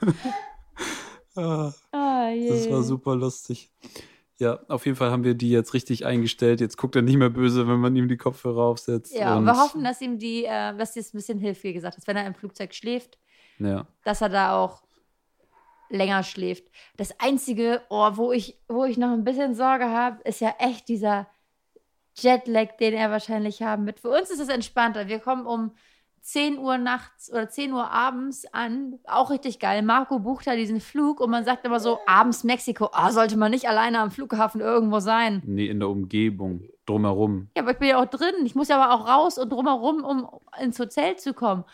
[1.36, 3.70] ah, ah, das war super lustig.
[4.42, 6.60] Ja, auf jeden Fall haben wir die jetzt richtig eingestellt.
[6.60, 9.14] Jetzt guckt er nicht mehr böse, wenn man ihm die Kopfhörer aufsetzt.
[9.14, 11.96] Ja, und wir hoffen, dass ihm die, äh, dass das ein bisschen hilft, wie gesagt,
[11.96, 13.18] dass wenn er im Flugzeug schläft,
[13.60, 13.86] ja.
[14.02, 14.82] dass er da auch
[15.90, 16.64] länger schläft.
[16.96, 20.88] Das Einzige, oh, wo, ich, wo ich noch ein bisschen Sorge habe, ist ja echt
[20.88, 21.28] dieser
[22.16, 24.00] Jetlag, den er wahrscheinlich haben wird.
[24.00, 25.06] Für uns ist es entspannter.
[25.06, 25.70] Wir kommen um
[26.22, 29.00] 10 Uhr nachts oder 10 Uhr abends an.
[29.06, 29.82] Auch richtig geil.
[29.82, 33.50] Marco bucht da diesen Flug und man sagt immer so, abends Mexiko, ah, sollte man
[33.50, 35.42] nicht alleine am Flughafen irgendwo sein.
[35.44, 37.48] Nee, in der Umgebung, drumherum.
[37.56, 38.34] Ja, aber ich bin ja auch drin.
[38.44, 40.28] Ich muss ja aber auch raus und drumherum, um
[40.60, 41.64] ins Hotel zu kommen.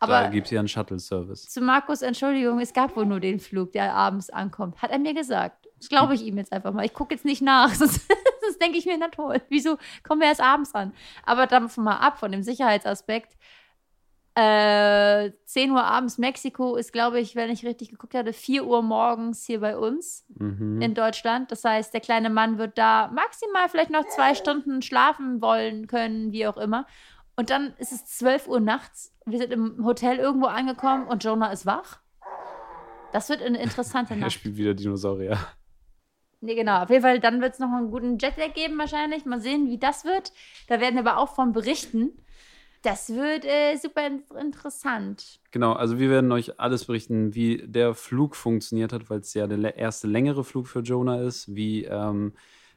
[0.00, 1.48] Aber da gibt es ja einen Shuttle-Service.
[1.48, 4.82] Zu Markus Entschuldigung, es gab wohl nur den Flug, der abends ankommt.
[4.82, 5.66] Hat er mir gesagt.
[5.78, 6.84] Das glaube ich ihm jetzt einfach mal.
[6.84, 7.68] Ich gucke jetzt nicht nach.
[7.74, 8.06] Sonst,
[8.42, 10.92] sonst denke ich mir, na toll, wieso kommen wir erst abends an?
[11.24, 13.36] Aber davon mal ab, von dem Sicherheitsaspekt
[14.36, 18.82] Äh, 10 Uhr abends Mexiko ist, glaube ich, wenn ich richtig geguckt hatte, 4 Uhr
[18.82, 20.82] morgens hier bei uns Mhm.
[20.82, 21.52] in Deutschland.
[21.52, 26.32] Das heißt, der kleine Mann wird da maximal vielleicht noch zwei Stunden schlafen wollen können,
[26.32, 26.86] wie auch immer.
[27.36, 29.14] Und dann ist es 12 Uhr nachts.
[29.24, 32.00] Wir sind im Hotel irgendwo angekommen und Jonah ist wach.
[33.12, 34.32] Das wird eine interessante Er Nacht.
[34.32, 35.38] spielt wieder Dinosaurier.
[36.40, 36.82] Nee, genau.
[36.82, 39.24] Auf jeden Fall, dann wird es noch einen guten Jetlag geben wahrscheinlich.
[39.24, 40.32] Mal sehen, wie das wird.
[40.68, 42.10] Da werden wir aber auch von berichten.
[42.84, 45.40] Das wird äh, super in interessant.
[45.50, 49.46] Genau, also wir werden euch alles berichten, wie der Flug funktioniert hat, weil es ja
[49.46, 52.34] der erste längere Flug für Jonah ist, wie, ähm,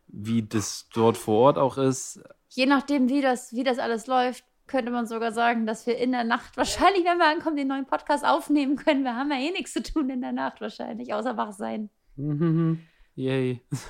[0.07, 2.23] wie das dort vor Ort auch ist.
[2.49, 6.13] Je nachdem, wie das, wie das alles läuft, könnte man sogar sagen, dass wir in
[6.13, 9.03] der Nacht wahrscheinlich, wenn wir ankommen, den neuen Podcast aufnehmen können.
[9.03, 11.89] Wir haben ja eh nichts zu tun in der Nacht wahrscheinlich, außer wach sein.
[12.15, 12.79] Mhm.
[13.15, 13.61] Yay.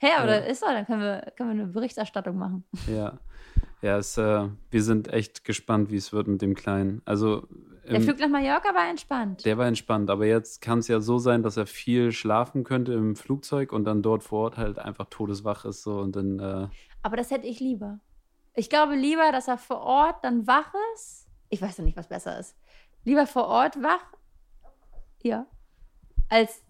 [0.00, 0.46] hey, aber Ja.
[0.46, 2.64] ist doch, dann können wir, können wir eine Berichterstattung machen.
[2.92, 3.18] Ja.
[3.80, 7.00] Ja, es, äh, wir sind echt gespannt, wie es wird mit dem Kleinen.
[7.04, 7.46] Also,
[7.84, 9.44] Der im- Flug nach Mallorca war entspannt.
[9.44, 12.92] der war entspannt, aber jetzt kann es ja so sein, dass er viel schlafen könnte
[12.92, 16.68] im Flugzeug und dann dort vor Ort halt einfach todeswach ist so und dann äh,
[17.02, 18.00] Aber das hätte ich lieber.
[18.54, 21.28] Ich glaube lieber, dass er vor Ort dann wach ist.
[21.48, 22.56] Ich weiß noch nicht, was besser ist.
[23.04, 24.04] Lieber vor Ort wach,
[25.22, 25.46] ja,
[26.28, 26.62] als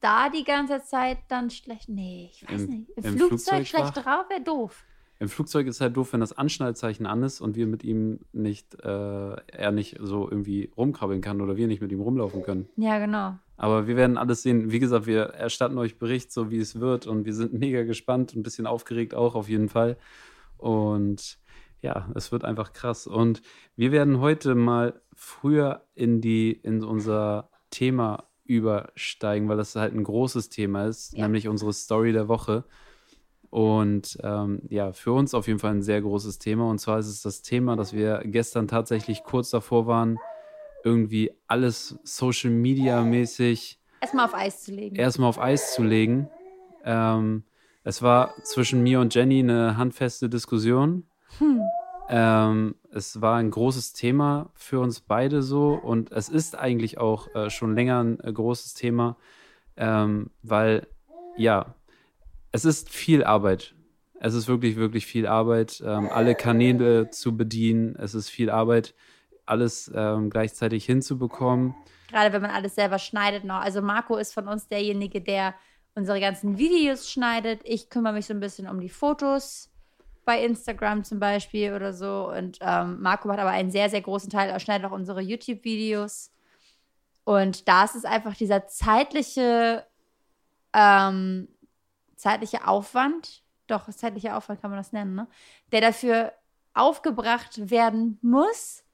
[0.00, 1.88] da die ganze Zeit dann schlecht.
[1.90, 2.90] Nee, ich weiß Im- nicht.
[2.96, 4.02] Im, im Flugzeug, Flugzeug schlecht wach?
[4.02, 4.84] drauf wäre doof.
[5.18, 8.74] Im Flugzeug ist halt doof, wenn das Anschnallzeichen an ist und wir mit ihm nicht,
[8.84, 8.88] äh,
[9.46, 12.68] er nicht so irgendwie rumkrabbeln kann oder wir nicht mit ihm rumlaufen können.
[12.76, 13.34] Ja, genau.
[13.56, 14.70] Aber wir werden alles sehen.
[14.70, 18.34] Wie gesagt, wir erstatten euch Bericht, so wie es wird und wir sind mega gespannt,
[18.34, 19.96] ein bisschen aufgeregt auch auf jeden Fall.
[20.58, 21.38] Und
[21.80, 23.06] ja, es wird einfach krass.
[23.06, 23.40] Und
[23.76, 30.04] wir werden heute mal früher in die, in unser Thema übersteigen, weil das halt ein
[30.04, 31.22] großes Thema ist, Ja.
[31.24, 32.64] nämlich unsere Story der Woche.
[33.56, 36.68] Und ähm, ja, für uns auf jeden Fall ein sehr großes Thema.
[36.68, 40.18] Und zwar ist es das Thema, dass wir gestern tatsächlich kurz davor waren,
[40.84, 44.96] irgendwie alles Social Media mäßig Erstmal auf Eis zu legen.
[44.96, 46.28] erstmal auf Eis zu legen.
[46.84, 47.44] Ähm,
[47.82, 51.06] es war zwischen mir und Jenny eine handfeste Diskussion.
[51.38, 51.62] Hm.
[52.10, 57.34] Ähm, es war ein großes Thema für uns beide so und es ist eigentlich auch
[57.34, 59.16] äh, schon länger ein äh, großes Thema,
[59.78, 60.88] ähm, weil
[61.38, 61.74] ja,
[62.56, 63.74] es ist viel Arbeit.
[64.18, 67.96] Es ist wirklich, wirklich viel Arbeit, ähm, alle Kanäle zu bedienen.
[67.96, 68.94] Es ist viel Arbeit,
[69.44, 71.74] alles ähm, gleichzeitig hinzubekommen.
[72.08, 73.60] Gerade wenn man alles selber schneidet noch.
[73.60, 75.54] Also Marco ist von uns derjenige, der
[75.94, 77.60] unsere ganzen Videos schneidet.
[77.64, 79.70] Ich kümmere mich so ein bisschen um die Fotos
[80.24, 82.32] bei Instagram zum Beispiel oder so.
[82.34, 86.32] Und ähm, Marco macht aber einen sehr, sehr großen Teil, er schneidet auch unsere YouTube-Videos.
[87.24, 89.84] Und da ist es einfach dieser zeitliche,
[90.72, 91.48] ähm,
[92.16, 95.28] zeitliche Aufwand, doch, zeitlicher Aufwand kann man das nennen, ne?
[95.72, 96.32] der dafür
[96.74, 98.84] aufgebracht werden muss,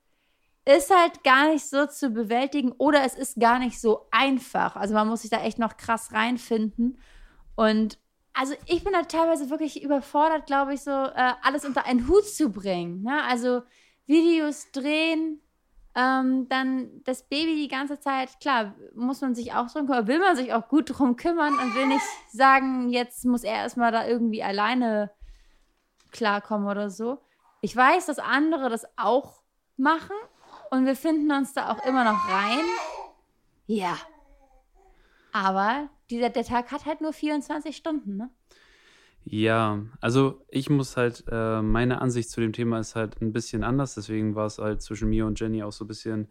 [0.65, 4.77] ist halt gar nicht so zu bewältigen oder es ist gar nicht so einfach.
[4.77, 6.99] Also man muss sich da echt noch krass reinfinden.
[7.57, 7.99] Und
[8.33, 12.27] also ich bin da teilweise wirklich überfordert, glaube ich, so äh, alles unter einen Hut
[12.27, 13.03] zu bringen.
[13.03, 13.23] Ne?
[13.25, 13.63] Also
[14.07, 15.41] Videos drehen,
[15.94, 20.18] ähm, dann das Baby die ganze Zeit, klar, muss man sich auch drum kümmern, will
[20.18, 24.07] man sich auch gut drum kümmern und will nicht sagen, jetzt muss er erstmal da
[24.07, 25.11] irgendwie alleine
[26.11, 27.18] klarkommen oder so.
[27.61, 29.42] Ich weiß, dass andere das auch
[29.76, 30.16] machen
[30.70, 32.64] und wir finden uns da auch immer noch rein.
[33.66, 33.96] Ja.
[35.33, 38.31] Aber dieser, der Tag hat halt nur 24 Stunden, ne?
[39.25, 43.63] Ja, also ich muss halt, äh, meine Ansicht zu dem Thema ist halt ein bisschen
[43.63, 46.29] anders, deswegen war es halt zwischen mir und Jenny auch so ein bisschen,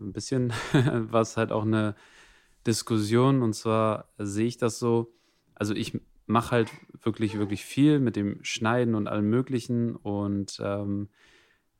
[0.00, 0.52] ein bisschen,
[1.10, 1.94] war es halt auch eine
[2.66, 3.42] Diskussion.
[3.42, 5.14] Und zwar sehe ich das so,
[5.54, 6.70] also ich mache halt
[7.02, 9.96] wirklich, wirklich viel mit dem Schneiden und allem Möglichen.
[9.96, 11.10] Und ähm,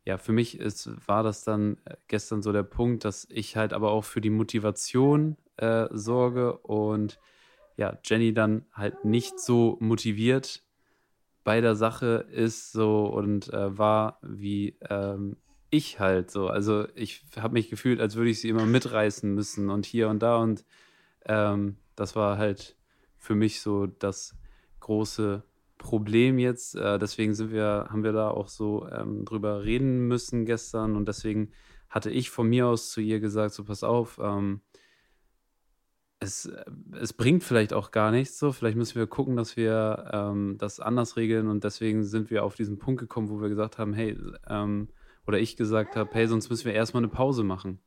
[0.05, 3.73] ja, für mich ist, war das dann äh, gestern so der Punkt, dass ich halt
[3.73, 6.59] aber auch für die Motivation äh, sorge.
[6.59, 7.19] Und
[7.77, 10.63] ja, Jenny dann halt nicht so motiviert
[11.45, 15.37] bei der Sache ist so und äh, war wie ähm,
[15.71, 16.49] ich halt so.
[16.49, 20.23] Also ich habe mich gefühlt, als würde ich sie immer mitreißen müssen und hier und
[20.23, 20.65] da und
[21.25, 22.77] ähm, das war halt
[23.17, 24.37] für mich so das
[24.81, 25.43] große
[25.79, 26.77] Problem jetzt.
[26.77, 31.09] Äh, deswegen sind wir, haben wir da auch so ähm, drüber reden müssen gestern und
[31.09, 31.51] deswegen
[31.89, 34.61] hatte ich von mir aus zu ihr gesagt, so pass auf, ähm,
[36.23, 36.51] es,
[37.01, 38.53] es bringt vielleicht auch gar nichts so.
[38.53, 41.49] Vielleicht müssen wir gucken, dass wir ähm, das anders regeln.
[41.49, 44.17] Und deswegen sind wir auf diesen Punkt gekommen, wo wir gesagt haben, hey,
[44.49, 44.89] ähm,
[45.27, 47.81] oder ich gesagt habe, hey, sonst müssen wir erstmal eine Pause machen.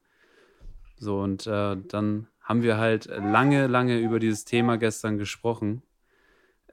[0.98, 5.82] So, und äh, dann haben wir halt lange, lange über dieses Thema gestern gesprochen.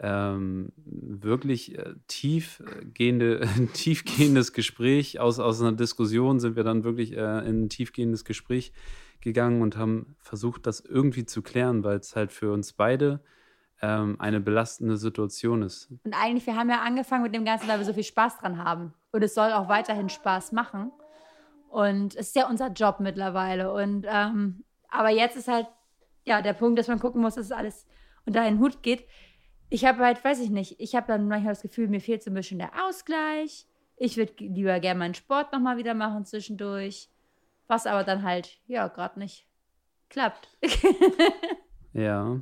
[0.02, 5.20] Ähm, wirklich äh, tiefgehende, tiefgehendes Gespräch.
[5.20, 8.72] Aus, aus einer Diskussion sind wir dann wirklich äh, in ein tiefgehendes Gespräch
[9.20, 13.20] gegangen und haben versucht, das irgendwie zu klären, weil es halt für uns beide
[13.80, 15.88] ähm, eine belastende Situation ist.
[16.04, 18.62] Und eigentlich, wir haben ja angefangen mit dem Ganzen, weil wir so viel Spaß dran
[18.62, 18.92] haben.
[19.12, 20.90] Und es soll auch weiterhin Spaß machen.
[21.68, 23.72] Und es ist ja unser Job mittlerweile.
[23.72, 25.68] Und ähm, aber jetzt ist halt
[26.24, 27.86] ja der Punkt, dass man gucken muss, dass es alles
[28.26, 29.06] unter einen Hut geht.
[29.72, 32.30] Ich habe halt, weiß ich nicht, ich habe dann manchmal das Gefühl, mir fehlt so
[32.30, 33.64] ein bisschen der Ausgleich.
[33.96, 37.08] Ich würde lieber gerne meinen Sport nochmal wieder machen zwischendurch.
[37.68, 39.46] Was aber dann halt, ja, gerade nicht
[40.10, 40.50] klappt.
[41.94, 42.38] ja.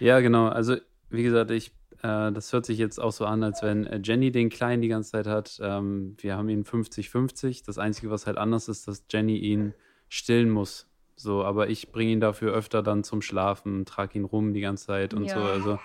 [0.00, 0.48] Ja, genau.
[0.48, 0.76] Also,
[1.08, 1.68] wie gesagt, ich,
[2.02, 4.88] äh, das hört sich jetzt auch so an, als wenn äh, Jenny den Kleinen die
[4.88, 5.58] ganze Zeit hat.
[5.62, 7.64] Ähm, wir haben ihn 50-50.
[7.64, 9.72] Das Einzige, was halt anders ist, dass Jenny ihn
[10.10, 10.90] stillen muss.
[11.16, 14.88] So, aber ich bringe ihn dafür öfter dann zum Schlafen, trage ihn rum die ganze
[14.88, 15.34] Zeit und ja.
[15.36, 15.40] so.
[15.40, 15.78] Also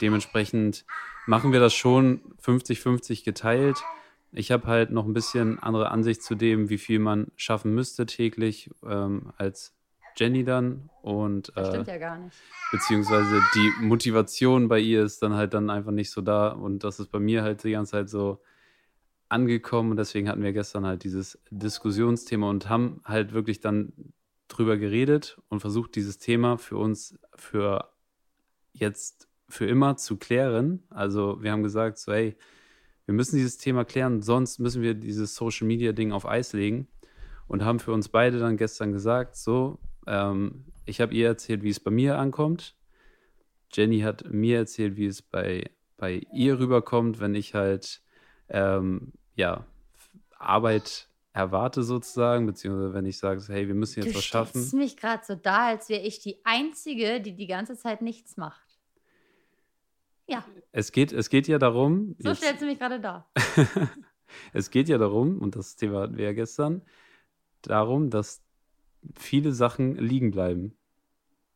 [0.00, 0.84] dementsprechend
[1.26, 3.78] machen wir das schon 50-50 geteilt.
[4.32, 8.06] Ich habe halt noch ein bisschen andere Ansicht zu dem, wie viel man schaffen müsste
[8.06, 9.74] täglich ähm, als
[10.16, 10.90] Jenny dann.
[11.02, 12.36] Und, das stimmt äh, ja gar nicht.
[12.72, 16.48] Beziehungsweise die Motivation bei ihr ist dann halt dann einfach nicht so da.
[16.48, 18.42] Und das ist bei mir halt die ganze Zeit so
[19.28, 19.92] angekommen.
[19.92, 23.92] Und deswegen hatten wir gestern halt dieses Diskussionsthema und haben halt wirklich dann
[24.48, 27.90] drüber geredet und versucht, dieses Thema für uns für
[28.72, 30.82] jetzt für immer zu klären.
[30.90, 32.36] Also wir haben gesagt, so hey,
[33.06, 36.88] wir müssen dieses Thema klären, sonst müssen wir dieses Social Media Ding auf Eis legen
[37.46, 41.70] und haben für uns beide dann gestern gesagt, so, ähm, ich habe ihr erzählt, wie
[41.70, 42.76] es bei mir ankommt.
[43.72, 48.02] Jenny hat mir erzählt, wie es bei, bei ihr rüberkommt, wenn ich halt
[48.48, 49.66] ähm, ja
[50.38, 54.70] Arbeit erwarte sozusagen, beziehungsweise wenn ich sage, hey, wir müssen jetzt du was schaffen.
[54.70, 58.36] Du mich gerade so da, als wäre ich die Einzige, die die ganze Zeit nichts
[58.36, 58.67] macht.
[60.28, 60.44] Ja.
[60.72, 62.14] Es geht, es geht ja darum.
[62.18, 63.28] So jetzt, stellst du mich gerade da.
[64.52, 66.82] es geht ja darum, und das Thema hatten wir ja gestern,
[67.62, 68.42] darum, dass
[69.14, 70.76] viele Sachen liegen bleiben.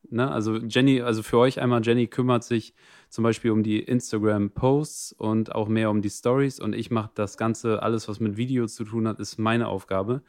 [0.09, 0.31] Ne?
[0.31, 2.75] Also Jenny, also für euch einmal, Jenny kümmert sich
[3.09, 7.37] zum Beispiel um die Instagram-Posts und auch mehr um die Stories und ich mache das
[7.37, 10.23] Ganze, alles, was mit Video zu tun hat, ist meine Aufgabe.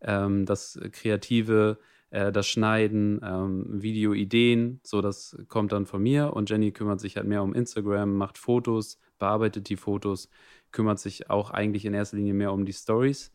[0.00, 1.78] Ähm, das Kreative,
[2.10, 7.16] äh, das Schneiden, ähm, Videoideen, so das kommt dann von mir und Jenny kümmert sich
[7.16, 10.28] halt mehr um Instagram, macht Fotos, bearbeitet die Fotos,
[10.72, 13.32] kümmert sich auch eigentlich in erster Linie mehr um die Stories.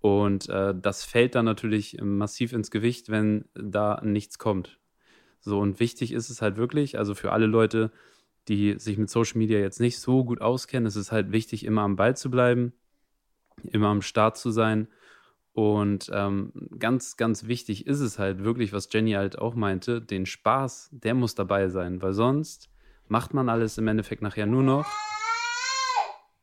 [0.00, 4.80] Und äh, das fällt dann natürlich massiv ins Gewicht, wenn da nichts kommt.
[5.40, 7.90] So, und wichtig ist es halt wirklich, also für alle Leute,
[8.48, 11.82] die sich mit Social Media jetzt nicht so gut auskennen, ist es halt wichtig, immer
[11.82, 12.72] am Ball zu bleiben,
[13.64, 14.88] immer am Start zu sein
[15.52, 20.26] und ähm, ganz, ganz wichtig ist es halt wirklich, was Jenny halt auch meinte, den
[20.26, 22.70] Spaß, der muss dabei sein, weil sonst
[23.08, 24.86] macht man alles im Endeffekt nachher nur noch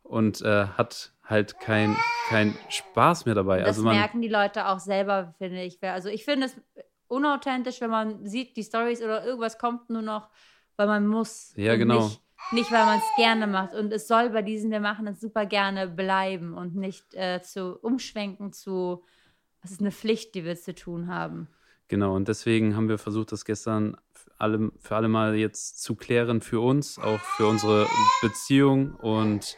[0.03, 1.95] und äh, hat halt kein,
[2.27, 3.59] kein Spaß mehr dabei.
[3.59, 5.81] Das also man, merken die Leute auch selber, finde ich.
[5.81, 6.61] Also ich finde es
[7.07, 10.29] unauthentisch, wenn man sieht, die Stories oder irgendwas kommt nur noch,
[10.75, 11.53] weil man muss.
[11.55, 12.03] Ja, genau.
[12.05, 13.73] Nicht, nicht, weil man es gerne macht.
[13.73, 17.77] Und es soll bei diesen, wir machen es super gerne bleiben und nicht äh, zu
[17.79, 19.03] umschwenken zu,
[19.61, 21.47] was ist eine Pflicht, die wir zu tun haben.
[21.89, 25.95] Genau, und deswegen haben wir versucht, das gestern für alle, für alle Mal jetzt zu
[25.95, 27.87] klären für uns, auch für unsere
[28.21, 28.95] Beziehung.
[28.95, 29.55] Und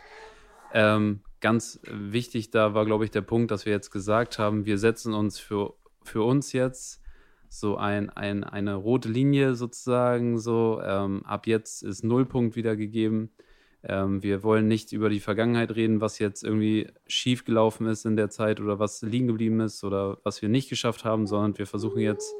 [0.73, 4.77] ähm, ganz wichtig da war, glaube ich, der Punkt, dass wir jetzt gesagt haben, wir
[4.77, 7.01] setzen uns für, für uns jetzt
[7.49, 10.39] so ein, ein, eine rote Linie sozusagen.
[10.39, 13.31] So ähm, ab jetzt ist Nullpunkt wiedergegeben.
[13.83, 18.15] Ähm, wir wollen nicht über die Vergangenheit reden, was jetzt irgendwie schief gelaufen ist in
[18.15, 21.65] der Zeit oder was liegen geblieben ist oder was wir nicht geschafft haben, sondern wir
[21.65, 22.33] versuchen jetzt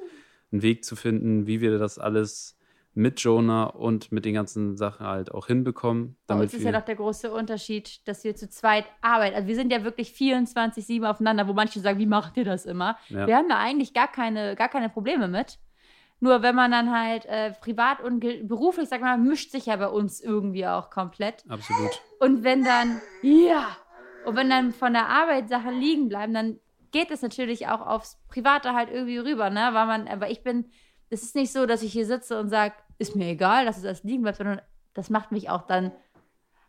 [0.52, 2.59] einen Weg zu finden, wie wir das alles
[2.94, 6.18] mit Jonah und mit den ganzen Sachen halt auch hinbekommen.
[6.28, 9.36] Damit Bei uns ist ja doch der große Unterschied, dass wir zu zweit arbeiten.
[9.36, 12.98] Also wir sind ja wirklich 24-7 aufeinander, wo manche sagen, wie macht ihr das immer?
[13.10, 13.28] Ja.
[13.28, 15.60] Wir haben da eigentlich gar keine, gar keine Probleme mit.
[16.20, 19.88] Nur wenn man dann halt äh, privat und beruflich, sag mal, mischt sich ja bei
[19.88, 21.46] uns irgendwie auch komplett.
[21.48, 22.02] Absolut.
[22.20, 23.78] Und wenn dann, ja,
[24.26, 26.60] und wenn dann von der Arbeit Sachen liegen bleiben, dann
[26.92, 29.70] geht es natürlich auch aufs Private halt irgendwie rüber, ne?
[29.72, 30.66] Weil man, aber ich bin
[31.10, 33.84] es ist nicht so, dass ich hier sitze und sage, ist mir egal, dass es
[33.84, 34.62] das liegen bleibt, sondern
[34.94, 35.92] das macht mich auch dann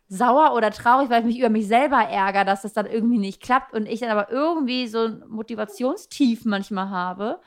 [0.07, 3.41] sauer oder traurig, weil ich mich über mich selber ärgere, dass das dann irgendwie nicht
[3.41, 7.39] klappt und ich dann aber irgendwie so ein Motivationstief manchmal habe.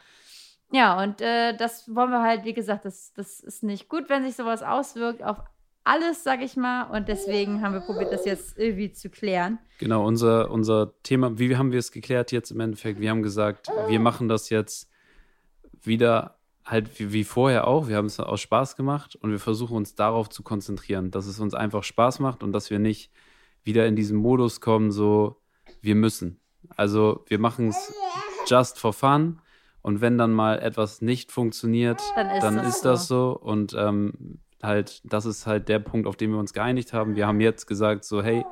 [0.72, 4.24] Ja, und äh, das wollen wir halt, wie gesagt, das, das ist nicht gut, wenn
[4.24, 5.38] sich sowas auswirkt auf
[5.84, 6.84] alles, sag ich mal.
[6.84, 9.58] Und deswegen haben wir probiert, das jetzt irgendwie zu klären.
[9.78, 12.98] Genau, unser, unser Thema, wie haben wir es geklärt jetzt im Endeffekt?
[12.98, 14.90] Wir haben gesagt, wir machen das jetzt
[15.82, 19.76] wieder halt wie, wie vorher auch, wir haben es aus Spaß gemacht und wir versuchen
[19.76, 23.10] uns darauf zu konzentrieren, dass es uns einfach Spaß macht und dass wir nicht
[23.62, 25.40] wieder in diesen Modus kommen, so
[25.80, 26.40] wir müssen.
[26.76, 27.94] Also wir machen es
[28.46, 29.40] just for fun
[29.82, 32.88] und wenn dann mal etwas nicht funktioniert, dann ist, dann das, ist so.
[32.88, 36.94] das so und ähm, halt, das ist halt der Punkt, auf den wir uns geeinigt
[36.94, 37.16] haben.
[37.16, 38.44] Wir haben jetzt gesagt, so hey,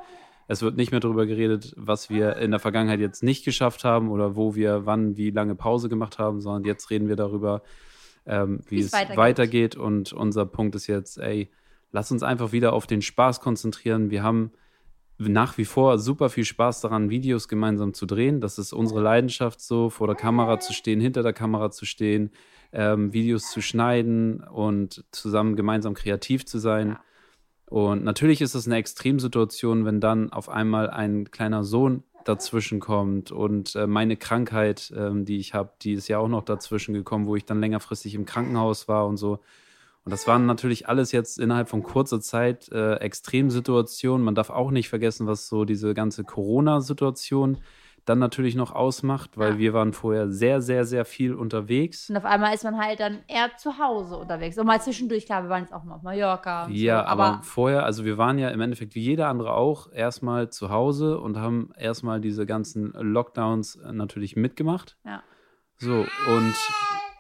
[0.49, 4.11] es wird nicht mehr darüber geredet, was wir in der Vergangenheit jetzt nicht geschafft haben
[4.11, 7.63] oder wo wir wann wie lange Pause gemacht haben, sondern jetzt reden wir darüber,
[8.27, 9.17] ähm, wie es weitergeht.
[9.17, 9.77] weitergeht.
[9.77, 11.51] Und unser Punkt ist jetzt, ey,
[11.91, 14.11] lass uns einfach wieder auf den Spaß konzentrieren.
[14.11, 14.53] Wir haben
[15.19, 18.41] nach wie vor super viel Spaß daran, Videos gemeinsam zu drehen.
[18.41, 22.31] Das ist unsere Leidenschaft, so vor der Kamera zu stehen, hinter der Kamera zu stehen,
[22.73, 26.97] ähm, Videos zu schneiden und zusammen gemeinsam kreativ zu sein.
[27.67, 33.33] Und natürlich ist es eine Extremsituation, wenn dann auf einmal ein kleiner Sohn dazwischen kommt
[33.33, 37.27] und äh, meine Krankheit, ähm, die ich habe, die ist ja auch noch dazwischen gekommen,
[37.27, 39.41] wo ich dann längerfristig im Krankenhaus war und so.
[40.05, 44.25] Und das waren natürlich alles jetzt innerhalb von kurzer Zeit äh, Extremsituationen.
[44.25, 47.59] Man darf auch nicht vergessen, was so diese ganze Corona-Situation
[48.05, 49.59] dann natürlich noch ausmacht, weil ja.
[49.59, 52.11] wir waren vorher sehr, sehr, sehr viel unterwegs.
[52.11, 54.59] Und auf einmal ist man halt dann eher zu Hause unterwegs.
[54.59, 56.69] Und mal zwischendurch, klar, wir waren jetzt auch mal auf Mallorca.
[56.69, 57.07] ja, so.
[57.07, 60.71] aber, aber, vorher, also wir waren ja im Endeffekt wie jeder andere auch erstmal zu
[60.71, 64.97] Hause und haben erstmal diese ganzen Lockdowns äh, natürlich mitgemacht.
[65.05, 65.23] Ja.
[65.77, 66.55] So, und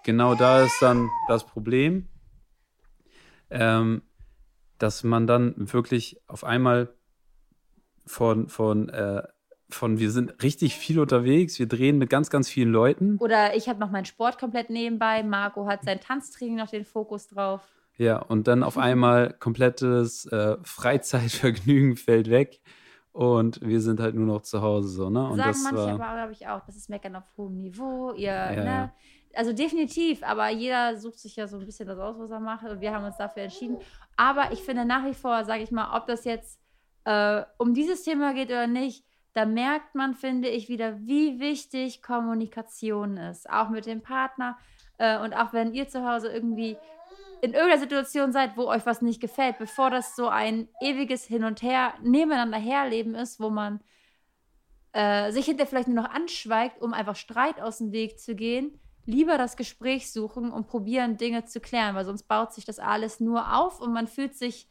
[0.04, 2.08] genau da ist dann das Problem,
[3.50, 4.02] ähm,
[4.78, 6.92] dass man dann wirklich auf einmal
[8.04, 9.22] von, von äh,
[9.74, 13.16] von wir sind richtig viel unterwegs, wir drehen mit ganz, ganz vielen Leuten.
[13.18, 17.28] Oder ich habe noch meinen Sport komplett nebenbei, Marco hat sein Tanztraining noch den Fokus
[17.28, 17.62] drauf.
[17.98, 22.60] Ja, und dann auf einmal komplettes äh, Freizeitvergnügen fällt weg
[23.12, 25.28] und wir sind halt nur noch zu Hause so, ne?
[25.28, 28.12] Und Sagen das manche war, aber, glaube ich, auch, das ist Meckern auf hohem Niveau,
[28.12, 28.92] ihr, ja, ne?
[29.34, 32.64] Also definitiv, aber jeder sucht sich ja so ein bisschen das aus, was er macht
[32.66, 33.78] und wir haben uns dafür entschieden.
[34.16, 36.60] Aber ich finde nach wie vor, sage ich mal, ob das jetzt
[37.04, 39.04] äh, um dieses Thema geht oder nicht,
[39.34, 43.48] da merkt man, finde ich, wieder, wie wichtig Kommunikation ist.
[43.48, 44.58] Auch mit dem Partner.
[44.98, 46.76] Äh, und auch wenn ihr zu Hause irgendwie
[47.40, 51.44] in irgendeiner Situation seid, wo euch was nicht gefällt, bevor das so ein ewiges Hin
[51.44, 53.80] und Her, nebeneinander herleben ist, wo man
[54.92, 58.78] äh, sich hinterher vielleicht nur noch anschweigt, um einfach Streit aus dem Weg zu gehen,
[59.06, 63.18] lieber das Gespräch suchen und probieren, Dinge zu klären, weil sonst baut sich das alles
[63.18, 64.68] nur auf und man fühlt sich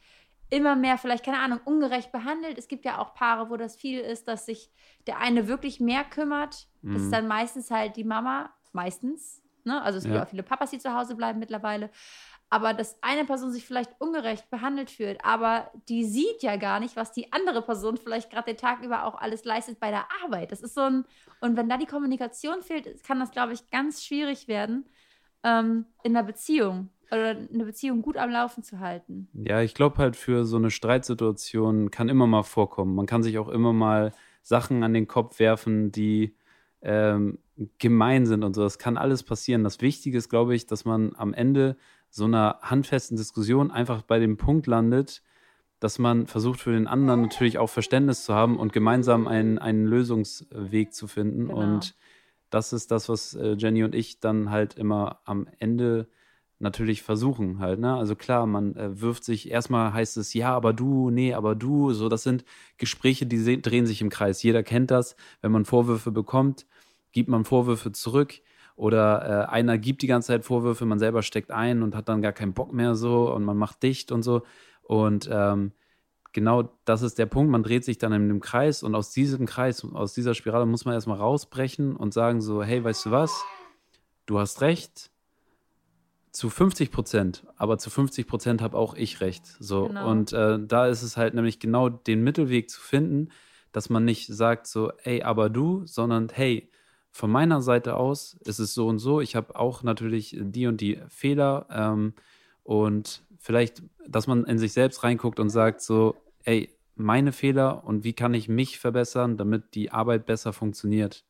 [0.51, 2.57] immer mehr, vielleicht, keine Ahnung, ungerecht behandelt.
[2.57, 4.69] Es gibt ja auch Paare, wo das viel ist, dass sich
[5.07, 6.67] der eine wirklich mehr kümmert.
[6.81, 6.93] Mhm.
[6.93, 7.13] Das ist mhm.
[7.13, 9.41] dann meistens halt die Mama, meistens.
[9.63, 9.81] Ne?
[9.81, 10.23] Also es gibt ja.
[10.23, 11.89] auch viele Papas, die zu Hause bleiben mittlerweile.
[12.49, 16.97] Aber dass eine Person sich vielleicht ungerecht behandelt fühlt, aber die sieht ja gar nicht,
[16.97, 20.51] was die andere Person vielleicht gerade den Tag über auch alles leistet bei der Arbeit.
[20.51, 21.05] Das ist so ein,
[21.39, 24.85] und wenn da die Kommunikation fehlt, kann das, glaube ich, ganz schwierig werden
[25.43, 29.27] ähm, in der Beziehung oder eine Beziehung gut am Laufen zu halten.
[29.33, 32.95] Ja, ich glaube halt für so eine Streitsituation kann immer mal vorkommen.
[32.95, 36.35] Man kann sich auch immer mal Sachen an den Kopf werfen, die
[36.81, 37.39] ähm,
[37.77, 38.63] gemein sind und so.
[38.63, 39.63] Das kann alles passieren.
[39.63, 41.77] Das Wichtige ist, glaube ich, dass man am Ende
[42.09, 45.21] so einer handfesten Diskussion einfach bei dem Punkt landet,
[45.79, 49.85] dass man versucht für den anderen natürlich auch Verständnis zu haben und gemeinsam einen, einen
[49.85, 51.47] Lösungsweg zu finden.
[51.47, 51.59] Genau.
[51.59, 51.95] Und
[52.49, 56.07] das ist das, was äh, Jenny und ich dann halt immer am Ende
[56.61, 57.95] natürlich versuchen halt, ne?
[57.95, 61.93] Also klar, man äh, wirft sich, erstmal heißt es, ja, aber du, nee, aber du,
[61.93, 62.45] so, das sind
[62.77, 64.43] Gespräche, die drehen sich im Kreis.
[64.43, 65.15] Jeder kennt das.
[65.41, 66.65] Wenn man Vorwürfe bekommt,
[67.11, 68.35] gibt man Vorwürfe zurück
[68.75, 72.21] oder äh, einer gibt die ganze Zeit Vorwürfe, man selber steckt ein und hat dann
[72.21, 74.43] gar keinen Bock mehr so und man macht dicht und so.
[74.81, 75.73] Und ähm,
[76.33, 79.45] genau das ist der Punkt, man dreht sich dann in dem Kreis und aus diesem
[79.45, 83.43] Kreis, aus dieser Spirale muss man erstmal rausbrechen und sagen so, hey, weißt du was?
[84.25, 85.10] Du hast recht,
[86.31, 89.45] zu 50 Prozent, aber zu 50 Prozent habe auch ich recht.
[89.59, 89.87] So.
[89.87, 90.09] Genau.
[90.09, 93.29] Und äh, da ist es halt nämlich genau den Mittelweg zu finden,
[93.71, 96.69] dass man nicht sagt so, ey, aber du, sondern hey,
[97.11, 99.19] von meiner Seite aus ist es so und so.
[99.19, 102.13] Ich habe auch natürlich die und die Fehler ähm,
[102.63, 108.05] und vielleicht, dass man in sich selbst reinguckt und sagt so, ey, meine Fehler und
[108.05, 111.25] wie kann ich mich verbessern, damit die Arbeit besser funktioniert.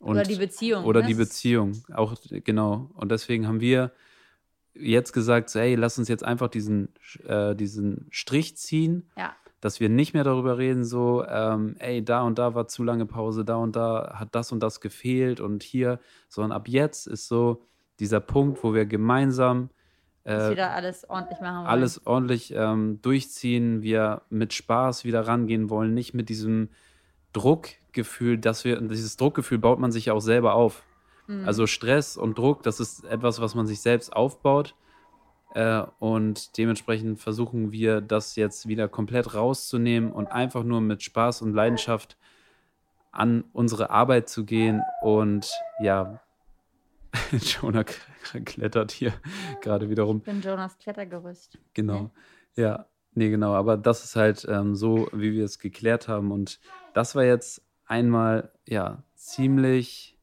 [0.00, 0.84] Und, oder die Beziehung.
[0.84, 1.08] Oder ne?
[1.08, 2.90] die Beziehung, auch genau.
[2.94, 3.92] Und deswegen haben wir
[4.78, 6.88] jetzt gesagt, so, hey, lass uns jetzt einfach diesen,
[7.26, 9.34] äh, diesen Strich ziehen, ja.
[9.60, 13.06] dass wir nicht mehr darüber reden, so, ähm, ey, da und da war zu lange
[13.06, 17.28] Pause, da und da hat das und das gefehlt und hier, sondern ab jetzt ist
[17.28, 17.62] so
[18.00, 19.70] dieser Punkt, wo wir gemeinsam
[20.24, 21.66] äh, wieder alles ordentlich machen wollen.
[21.66, 26.70] Alles ordentlich ähm, durchziehen, wir mit Spaß wieder rangehen wollen, nicht mit diesem
[27.32, 30.82] Druckgefühl, dass wir, dieses Druckgefühl baut man sich ja auch selber auf
[31.26, 31.46] Mhm.
[31.46, 34.74] Also Stress und Druck, das ist etwas, was man sich selbst aufbaut.
[35.54, 41.42] Äh, und dementsprechend versuchen wir das jetzt wieder komplett rauszunehmen und einfach nur mit Spaß
[41.42, 42.16] und Leidenschaft
[43.10, 44.82] an unsere Arbeit zu gehen.
[45.02, 45.50] Und
[45.80, 46.20] ja,
[47.32, 47.84] Jonah
[48.44, 49.14] klettert hier
[49.62, 50.18] gerade wieder rum.
[50.18, 51.58] Ich bin Jonas Klettergerüst.
[51.74, 52.10] Genau.
[52.56, 52.62] Ja.
[52.62, 53.54] ja, nee, genau.
[53.54, 56.32] Aber das ist halt ähm, so, wie wir es geklärt haben.
[56.32, 56.60] Und
[56.92, 60.15] das war jetzt einmal, ja, ziemlich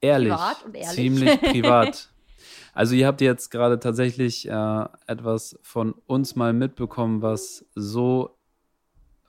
[0.00, 0.32] ehrlich.
[0.32, 0.94] Privat und ehrlich.
[0.94, 2.10] Ziemlich privat.
[2.72, 8.36] Also ihr habt jetzt gerade tatsächlich äh, etwas von uns mal mitbekommen, was so,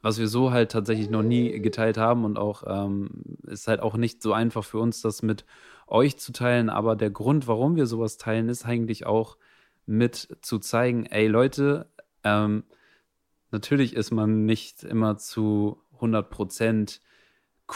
[0.02, 3.10] was wir so halt tatsächlich noch nie geteilt haben und auch ähm,
[3.48, 5.46] ist halt auch nicht so einfach für uns, das mit
[5.88, 6.70] euch zu teilen.
[6.70, 9.38] Aber der Grund, warum wir sowas teilen, ist eigentlich auch
[9.86, 11.88] mit zu zeigen, ey Leute,
[12.24, 12.64] ähm,
[13.50, 17.02] natürlich ist man nicht immer zu 100 Prozent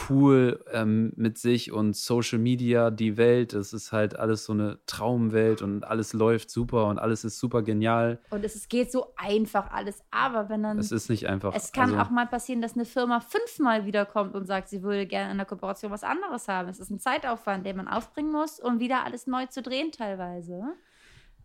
[0.08, 3.52] cool ähm, mit sich und Social Media, die Welt.
[3.52, 7.62] Es ist halt alles so eine Traumwelt und alles läuft super und alles ist super
[7.62, 8.18] genial.
[8.30, 10.02] Und es geht so einfach alles.
[10.10, 10.78] Aber wenn dann.
[10.78, 11.54] Es ist nicht einfach.
[11.54, 15.06] Es kann also, auch mal passieren, dass eine Firma fünfmal wiederkommt und sagt, sie würde
[15.06, 16.68] gerne in der Kooperation was anderes haben.
[16.68, 20.62] Es ist ein Zeitaufwand, den man aufbringen muss, um wieder alles neu zu drehen, teilweise.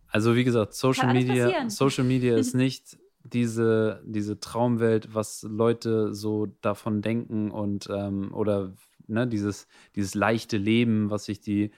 [0.08, 6.48] Also, wie gesagt, Social Media, Social Media ist nicht diese, diese Traumwelt, was Leute so
[6.62, 8.74] davon denken und ähm, oder
[9.08, 11.72] ne, dieses, dieses leichte Leben, was sich die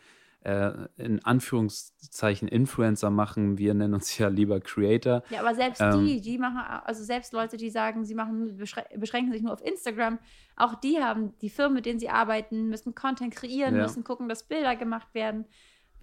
[0.44, 3.58] äh, in Anführungszeichen Influencer machen.
[3.58, 5.24] Wir nennen uns ja lieber Creator.
[5.30, 9.32] Ja, aber selbst ähm, die, die machen, also selbst Leute, die sagen, sie machen, beschränken
[9.32, 10.20] sich nur auf Instagram,
[10.56, 13.84] auch die haben die Firmen, mit denen sie arbeiten, müssen Content kreieren, ja.
[13.84, 15.46] müssen gucken, dass Bilder gemacht werden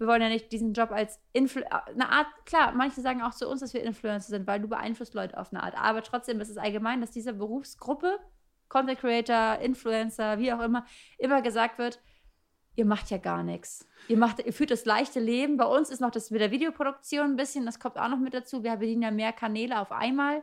[0.01, 3.47] wir wollen ja nicht diesen Job als Influ eine Art, klar, manche sagen auch zu
[3.47, 5.77] uns, dass wir Influencer sind, weil du beeinflusst Leute auf eine Art.
[5.77, 8.17] Aber trotzdem ist es allgemein, dass dieser Berufsgruppe,
[8.67, 10.87] Content Creator, Influencer, wie auch immer,
[11.19, 12.01] immer gesagt wird,
[12.75, 13.87] ihr macht ja gar nichts.
[14.07, 15.57] Ihr macht, ihr führt das leichte Leben.
[15.57, 18.33] Bei uns ist noch das mit der Videoproduktion ein bisschen, das kommt auch noch mit
[18.33, 18.63] dazu.
[18.63, 20.41] Wir bedienen ja mehr Kanäle auf einmal.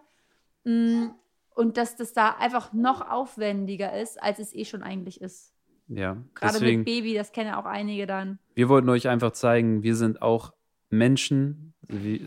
[0.63, 1.09] Mm,
[1.57, 5.53] und dass das da einfach noch aufwendiger ist, als es eh schon eigentlich ist.
[5.89, 6.17] Ja.
[6.35, 8.39] Gerade deswegen, mit Baby, das kennen ja auch einige dann.
[8.55, 10.53] Wir wollten euch einfach zeigen, wir sind auch
[10.91, 11.75] Menschen.
[11.89, 12.27] Wie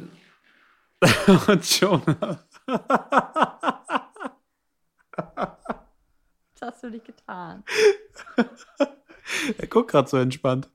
[1.48, 2.44] Und Jonah.
[6.60, 7.64] Was hast du nicht getan?
[9.58, 10.70] er guckt gerade so entspannt.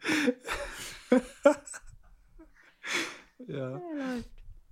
[3.47, 3.81] ja.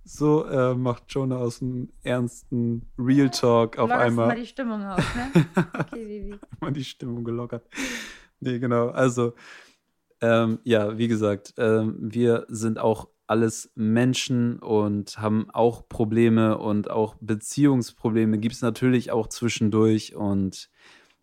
[0.07, 4.27] So äh, macht Jonah aus dem ernsten Real Talk auf einmal.
[4.27, 5.45] mal die Stimmung auf, ne?
[5.79, 6.35] Okay, Vivi.
[6.61, 7.67] mal die Stimmung gelockert.
[8.39, 8.89] Nee, genau.
[8.89, 9.33] Also,
[10.21, 16.91] ähm, ja, wie gesagt, ähm, wir sind auch alles Menschen und haben auch Probleme und
[16.91, 20.15] auch Beziehungsprobleme gibt es natürlich auch zwischendurch.
[20.15, 20.69] Und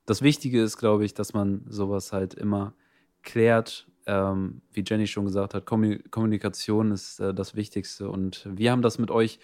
[0.06, 2.74] das Wichtige ist, glaube ich, dass man sowas halt immer
[3.22, 8.08] klärt ähm, wie Jenny schon gesagt hat, Kommunikation ist äh, das Wichtigste.
[8.08, 9.38] Und wir haben das mit euch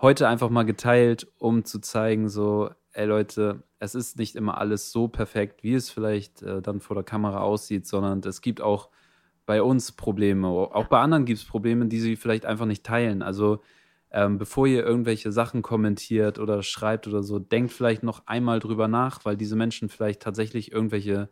[0.00, 4.92] heute einfach mal geteilt, um zu zeigen, so, ey Leute, es ist nicht immer alles
[4.92, 8.90] so perfekt, wie es vielleicht äh, dann vor der Kamera aussieht, sondern es gibt auch
[9.46, 10.48] bei uns Probleme.
[10.48, 13.22] Auch bei anderen gibt es Probleme, die sie vielleicht einfach nicht teilen.
[13.22, 13.60] Also
[14.10, 18.86] ähm, bevor ihr irgendwelche Sachen kommentiert oder schreibt oder so, denkt vielleicht noch einmal drüber
[18.86, 21.28] nach, weil diese Menschen vielleicht tatsächlich irgendwelche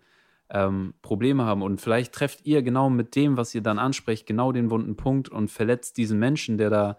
[0.51, 1.63] ähm, Probleme haben.
[1.63, 5.29] Und vielleicht trefft ihr genau mit dem, was ihr dann ansprecht, genau den wunden Punkt
[5.29, 6.97] und verletzt diesen Menschen, der da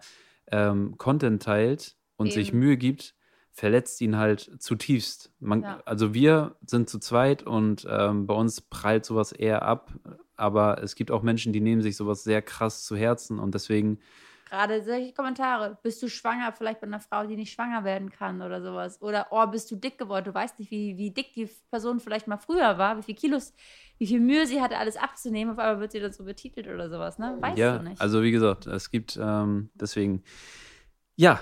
[0.50, 2.34] ähm, Content teilt und Eben.
[2.34, 3.14] sich Mühe gibt,
[3.52, 5.30] verletzt ihn halt zutiefst.
[5.38, 5.82] Man, ja.
[5.84, 9.92] Also wir sind zu zweit und ähm, bei uns prallt sowas eher ab.
[10.36, 13.98] Aber es gibt auch Menschen, die nehmen sich sowas sehr krass zu Herzen und deswegen
[14.52, 15.78] Gerade solche Kommentare.
[15.82, 16.52] Bist du schwanger?
[16.52, 19.00] Vielleicht bei einer Frau, die nicht schwanger werden kann oder sowas.
[19.00, 20.26] Oder, oh, bist du dick geworden?
[20.26, 23.54] Du weißt nicht, wie, wie dick die Person vielleicht mal früher war, wie viel Kilos,
[23.96, 25.54] wie viel Mühe sie hatte, alles abzunehmen.
[25.54, 27.34] Auf einmal wird sie dann so betitelt oder sowas, ne?
[27.40, 27.98] Weißt ja, du nicht.
[27.98, 30.22] Also, wie gesagt, es gibt ähm, deswegen,
[31.16, 31.40] ja,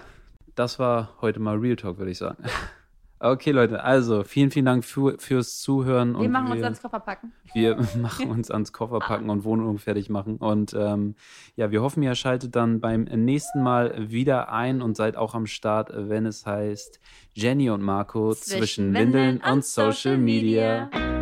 [0.54, 2.44] das war heute mal Real Talk, würde ich sagen.
[3.22, 6.18] Okay, Leute, also vielen, vielen Dank für, fürs Zuhören.
[6.18, 7.32] Wir machen wir, uns ans Kofferpacken.
[7.52, 10.38] Wir machen uns ans Kofferpacken und Wohnung fertig machen.
[10.38, 11.14] Und ähm,
[11.54, 15.46] ja, wir hoffen, ihr schaltet dann beim nächsten Mal wieder ein und seid auch am
[15.46, 16.98] Start, wenn es heißt
[17.34, 20.86] Jenny und Marco zwischen, zwischen Windeln und, und Social Media.
[20.86, 21.19] Media.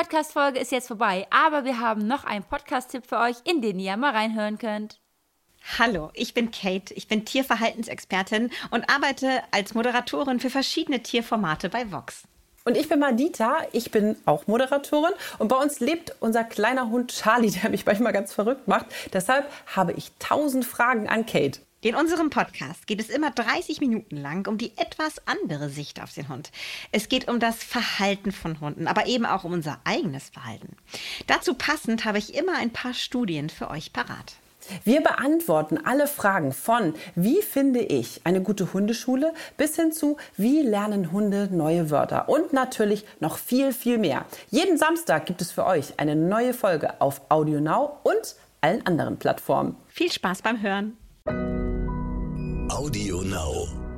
[0.00, 3.98] Podcast-Folge ist jetzt vorbei, aber wir haben noch einen Podcast-Tipp für euch, in den ihr
[3.98, 4.98] mal reinhören könnt.
[5.78, 11.92] Hallo, ich bin Kate, ich bin Tierverhaltensexpertin und arbeite als Moderatorin für verschiedene Tierformate bei
[11.92, 12.22] Vox.
[12.64, 17.12] Und ich bin Madita, ich bin auch Moderatorin und bei uns lebt unser kleiner Hund
[17.12, 18.86] Charlie, der mich manchmal ganz verrückt macht.
[19.12, 21.60] Deshalb habe ich tausend Fragen an Kate.
[21.82, 26.12] In unserem Podcast geht es immer 30 Minuten lang um die etwas andere Sicht auf
[26.12, 26.50] den Hund.
[26.92, 30.76] Es geht um das Verhalten von Hunden, aber eben auch um unser eigenes Verhalten.
[31.26, 34.34] Dazu passend habe ich immer ein paar Studien für euch parat.
[34.84, 40.60] Wir beantworten alle Fragen von wie finde ich eine gute Hundeschule bis hin zu wie
[40.60, 44.26] lernen Hunde neue Wörter und natürlich noch viel, viel mehr.
[44.50, 49.76] Jeden Samstag gibt es für euch eine neue Folge auf AudioNow und allen anderen Plattformen.
[49.88, 50.98] Viel Spaß beim Hören.
[52.70, 53.89] Audio Now.